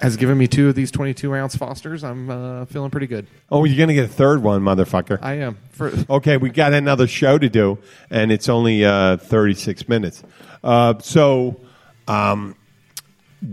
[0.00, 2.04] has given me two of these 22 ounce Fosters.
[2.04, 3.26] I'm uh, feeling pretty good.
[3.50, 5.18] oh, you're gonna get a third one, motherfucker.
[5.22, 5.58] I am.
[5.70, 7.78] For okay, we got another show to do,
[8.10, 10.22] and it's only uh, 36 minutes.
[10.62, 11.60] Uh, so,
[12.08, 12.56] um,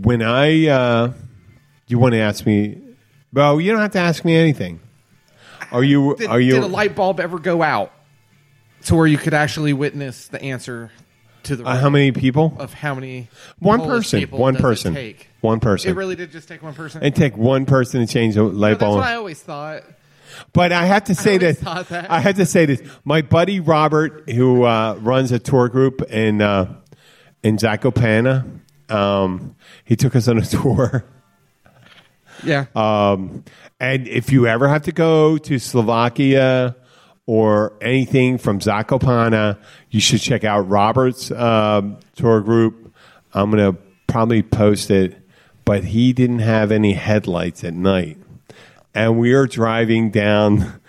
[0.02, 1.12] when I, uh,
[1.86, 2.80] you want to ask me?
[3.32, 4.80] Well, you don't have to ask me anything.
[5.72, 6.16] Are you?
[6.16, 6.52] did, are you?
[6.52, 7.92] did a light bulb ever go out
[8.84, 10.90] to where you could actually witness the answer
[11.44, 12.54] to the uh, how many people?
[12.58, 13.28] of how many
[13.58, 14.20] One Polish person.
[14.20, 14.94] people One does it person.
[14.94, 15.28] take?
[15.40, 15.90] One person.
[15.90, 17.02] It really did just take one person.
[17.02, 18.96] and take one person to change the light That's bulb.
[18.98, 19.82] what I always thought.
[20.52, 21.60] But I have to say always this.
[21.60, 22.10] thought that.
[22.10, 22.82] I have to say this.
[23.04, 26.74] My buddy Robert, who uh, runs a tour group in uh,
[27.42, 31.04] in Zakopane, um, he took us on a tour.
[32.42, 32.66] Yeah.
[32.74, 33.44] Um,
[33.80, 36.74] and if you ever have to go to Slovakia
[37.26, 39.58] or anything from Zakopane,
[39.90, 42.92] you should check out Robert's um, tour group.
[43.32, 45.16] I'm going to probably post it,
[45.64, 48.18] but he didn't have any headlights at night.
[48.94, 50.80] And we are driving down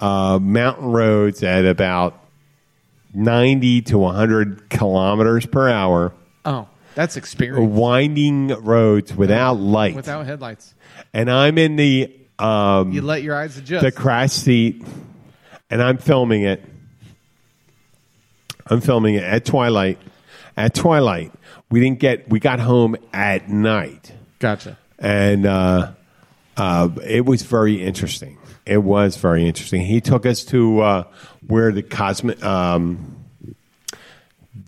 [0.00, 2.18] uh, mountain roads at about
[3.14, 6.12] 90 to 100 kilometers per hour,
[6.44, 9.94] oh, that's experience winding roads without light.
[9.94, 10.74] without headlights.
[11.12, 13.84] and I'm in the um, You let your eyes adjust.
[13.84, 14.82] the crash seat,
[15.72, 16.62] and I'm filming it.
[18.66, 19.98] I'm filming it at twilight.
[20.54, 21.32] At twilight,
[21.70, 22.28] we didn't get.
[22.28, 24.78] We got home at night, gotcha.
[24.98, 25.92] and uh,
[26.58, 28.36] uh, it was very interesting.
[28.66, 29.80] It was very interesting.
[29.80, 31.04] He took us to uh,
[31.48, 32.44] where the cosmic.
[32.44, 33.16] Um,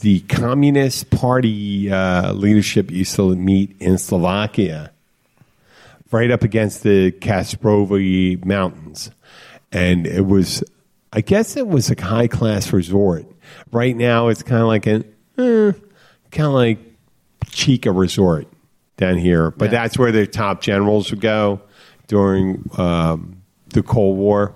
[0.00, 4.90] the Communist Party uh, leadership used to meet in Slovakia,
[6.10, 9.10] right up against the Kasprowy Mountains,
[9.70, 10.64] and it was
[11.14, 13.24] I guess it was a high class resort.
[13.72, 15.04] Right now, it's kind of like an
[15.38, 15.72] eh,
[16.32, 16.78] kind of like
[17.50, 18.48] Chica Resort
[18.96, 19.70] down here, but Yeah.
[19.82, 21.60] that's where the top generals would go
[22.08, 24.54] during um, the Cold War.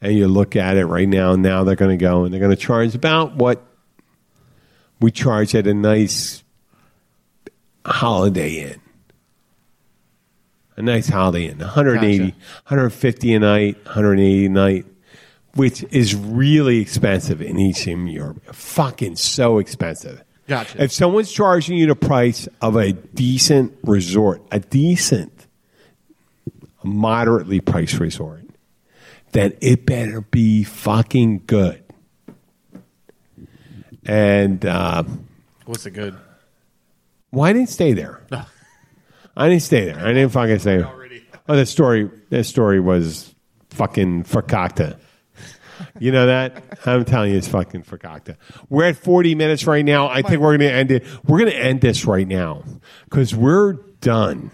[0.00, 1.36] And you look at it right now.
[1.36, 3.64] Now they're going to go and they're going to charge about what
[5.00, 6.42] we charge at a nice
[7.84, 8.80] Holiday Inn.
[10.76, 12.36] A nice Holiday Inn, 180, Gotcha.
[12.66, 14.86] 150 a night, 180 a night,
[15.56, 18.42] which is really expensive in Eastern Europe.
[18.54, 20.22] Fucking so expensive.
[20.46, 20.82] Gotcha.
[20.82, 25.46] If someone's charging you the price of a decent resort, a decent,
[26.84, 28.44] moderately priced resort,
[29.32, 31.82] then it better be fucking good.
[34.04, 35.02] And uh,
[35.64, 36.16] What's it good?
[37.32, 38.24] well, I didn't stay there.
[39.36, 39.98] I didn't stay there.
[39.98, 40.92] I didn't fucking stay there.
[41.48, 42.10] Oh, that story.
[42.30, 43.34] That story was
[43.70, 44.98] fucking fakakta.
[45.98, 46.62] You know that?
[46.86, 48.36] I'm telling you, it's fucking fakakta.
[48.68, 50.08] We're at 40 minutes right now.
[50.08, 51.04] I think we're going to end it.
[51.26, 52.64] We're going to end this right now
[53.04, 54.50] because we're done.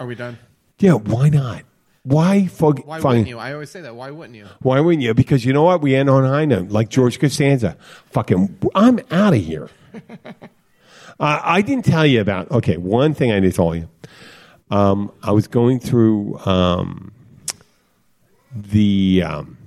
[0.00, 0.38] Are we done?
[0.78, 1.62] Yeah, why not?
[2.04, 2.46] Why?
[2.46, 3.10] Fog- Why fine.
[3.10, 3.38] wouldn't you?
[3.38, 3.94] I always say that.
[3.94, 4.46] Why wouldn't you?
[4.62, 5.12] Why wouldn't you?
[5.12, 5.82] Because you know what?
[5.82, 7.76] We end on a high note, like George Costanza.
[8.06, 9.68] Fucking, I'm out of here.
[10.24, 10.40] uh,
[11.20, 12.50] I didn't tell you about.
[12.50, 13.88] Okay, one thing I did tell you.
[14.70, 17.12] Um, I was going through um,
[18.54, 19.57] the um,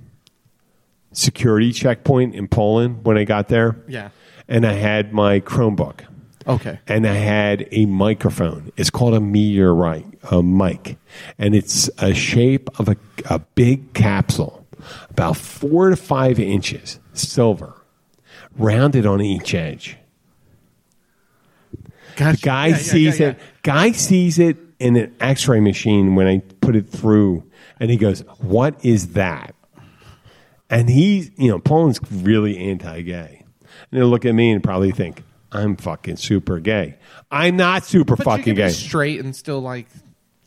[1.12, 3.76] security checkpoint in Poland when I got there.
[3.88, 4.10] Yeah.
[4.48, 6.00] and I had my Chromebook
[6.46, 6.78] Okay.
[6.88, 8.72] and I had a microphone.
[8.76, 10.98] It's called a meteorite, a mic,
[11.38, 12.96] and it's a shape of a,
[13.30, 14.66] a big capsule,
[15.10, 17.74] about four to five inches, silver,
[18.56, 19.96] rounded on each edge.
[22.16, 22.40] Gotcha.
[22.42, 23.38] Guy Yeah, yeah, sees yeah, it.
[23.62, 27.44] Guy sees it in an X-ray machine when I put it through,
[27.80, 29.54] and he goes, "What is that?"
[30.72, 33.44] And he's, you know, Poland's really anti-gay,
[33.90, 36.96] and they'll look at me and probably think I'm fucking super gay.
[37.30, 38.68] I'm not super But fucking gay.
[38.68, 39.86] be straight and still like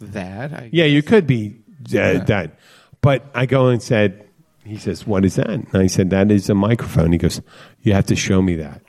[0.01, 0.51] that.
[0.53, 2.59] I, Yeah, you could be uh, that.
[3.01, 4.28] But I go and said,
[4.63, 5.47] he says, what is that?
[5.49, 7.11] And I said, that is a microphone.
[7.11, 7.39] He goes,
[7.82, 8.82] you have to show me that.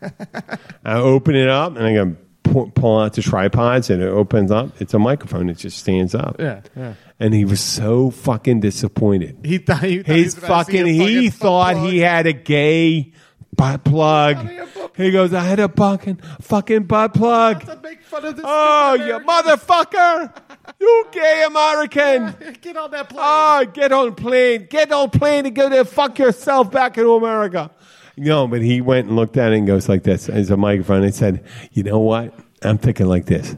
[0.84, 4.50] I open it up and I go pull, pull out the tripods and it opens
[4.50, 4.80] up.
[4.80, 5.48] It's a microphone.
[5.50, 6.36] It just stands up.
[6.38, 6.94] Yeah, yeah.
[7.22, 9.38] And he was so fucking disappointed.
[9.44, 11.98] He thought he thought he His was about see fucking, he fucking thought butt he
[12.00, 13.12] had a gay
[13.54, 14.38] butt plug.
[14.48, 17.64] he had a He goes, I had a fucking, fucking butt plug.
[17.64, 18.44] to make fun of this.
[18.46, 20.36] Oh, you motherfucker!
[20.80, 22.34] You gay American!
[22.60, 23.20] Get on that plane.
[23.24, 24.66] Oh, get on plane.
[24.68, 25.84] Get on plane and go there.
[25.84, 27.70] Fuck yourself back into America.
[28.16, 31.04] No, but he went and looked at it and goes like this as a microphone
[31.04, 32.34] and said, You know what?
[32.62, 33.56] I'm thinking like this.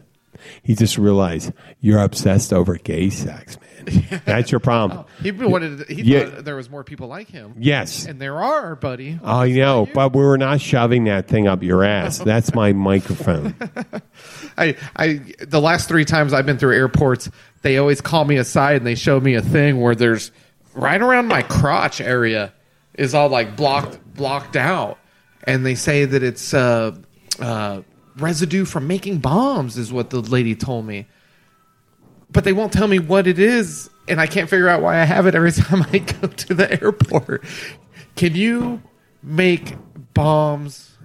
[0.62, 4.20] He just realized you're obsessed over gay sex, man.
[4.24, 5.04] That's your problem.
[5.20, 5.86] he wanted.
[5.88, 6.24] He Yeah.
[6.26, 7.54] thought there was more people like him.
[7.58, 8.06] Yes.
[8.06, 9.18] and there are, buddy.
[9.22, 12.18] I know, but we were not shoving that thing up your ass.
[12.24, 13.54] That's my microphone.
[14.58, 17.28] I, I, the last three times I've been through airports,
[17.62, 20.30] they always call me aside and they show me a thing where there's
[20.74, 22.52] right around my crotch area
[22.94, 24.98] is all like blocked, blocked out,
[25.44, 26.96] and they say that it's uh,
[27.40, 27.82] uh,
[28.18, 31.06] residue from making bombs, is what the lady told me.
[32.30, 35.04] But they won't tell me what it is, and I can't figure out why I
[35.04, 37.44] have it every time I go to the airport.
[38.16, 38.82] Can you
[39.22, 39.74] make
[40.14, 40.96] bombs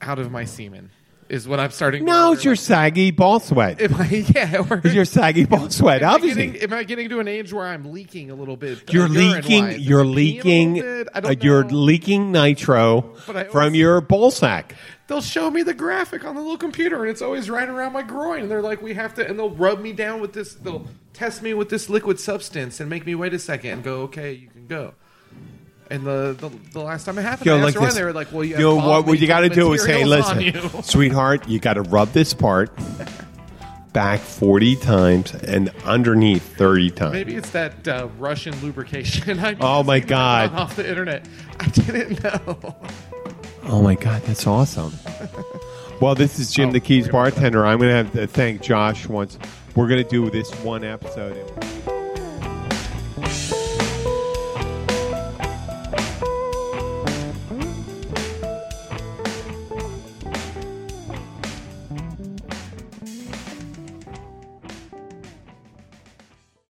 [0.00, 0.90] out of my semen?
[1.28, 2.04] Is what I'm starting.
[2.04, 3.80] to No, it's your saggy ball sweat.
[3.80, 6.46] Am I, yeah, or, It's your saggy ball sweat, am, I obviously.
[6.48, 8.92] getting, am I getting to an age where I'm leaking a little bit?
[8.92, 9.62] You're uh, leaking.
[9.62, 9.78] urine-wise?
[9.86, 10.74] You're Am peeing a leaking.
[10.74, 11.08] little bit?
[11.14, 11.76] I uh, don't you're know.
[11.76, 14.74] leaking nitro But I from your ball sack.
[15.10, 18.02] They'll show me the graphic on the little computer, and it's always right around my
[18.02, 18.42] groin.
[18.42, 20.54] And they're like, "We have to," and they'll rub me down with this.
[20.54, 24.02] They'll test me with this liquid substance and make me wait a second and go,
[24.02, 24.94] "Okay, you can go."
[25.90, 28.12] And the the, the last time it happened, Yo, I asked like around, they were
[28.12, 30.76] like, "Well, you, Yo, have what, what you got to do is say, materials listen,
[30.76, 32.70] you." sweetheart, you got to rub this part
[33.92, 37.12] back 40 times and underneath 30 times.
[37.12, 39.38] Maybe it's that uh, Russian lubrication.
[39.40, 40.54] I Oh, my God.
[40.54, 41.26] off the internet.
[41.58, 42.76] I didn't know.
[43.64, 44.92] Oh my God, that's awesome.
[46.00, 47.66] well, this is Jim Oh, the Keys bartender.
[47.66, 49.38] I'm going to have to thank Josh once.
[49.76, 51.99] We're going to do this one episode.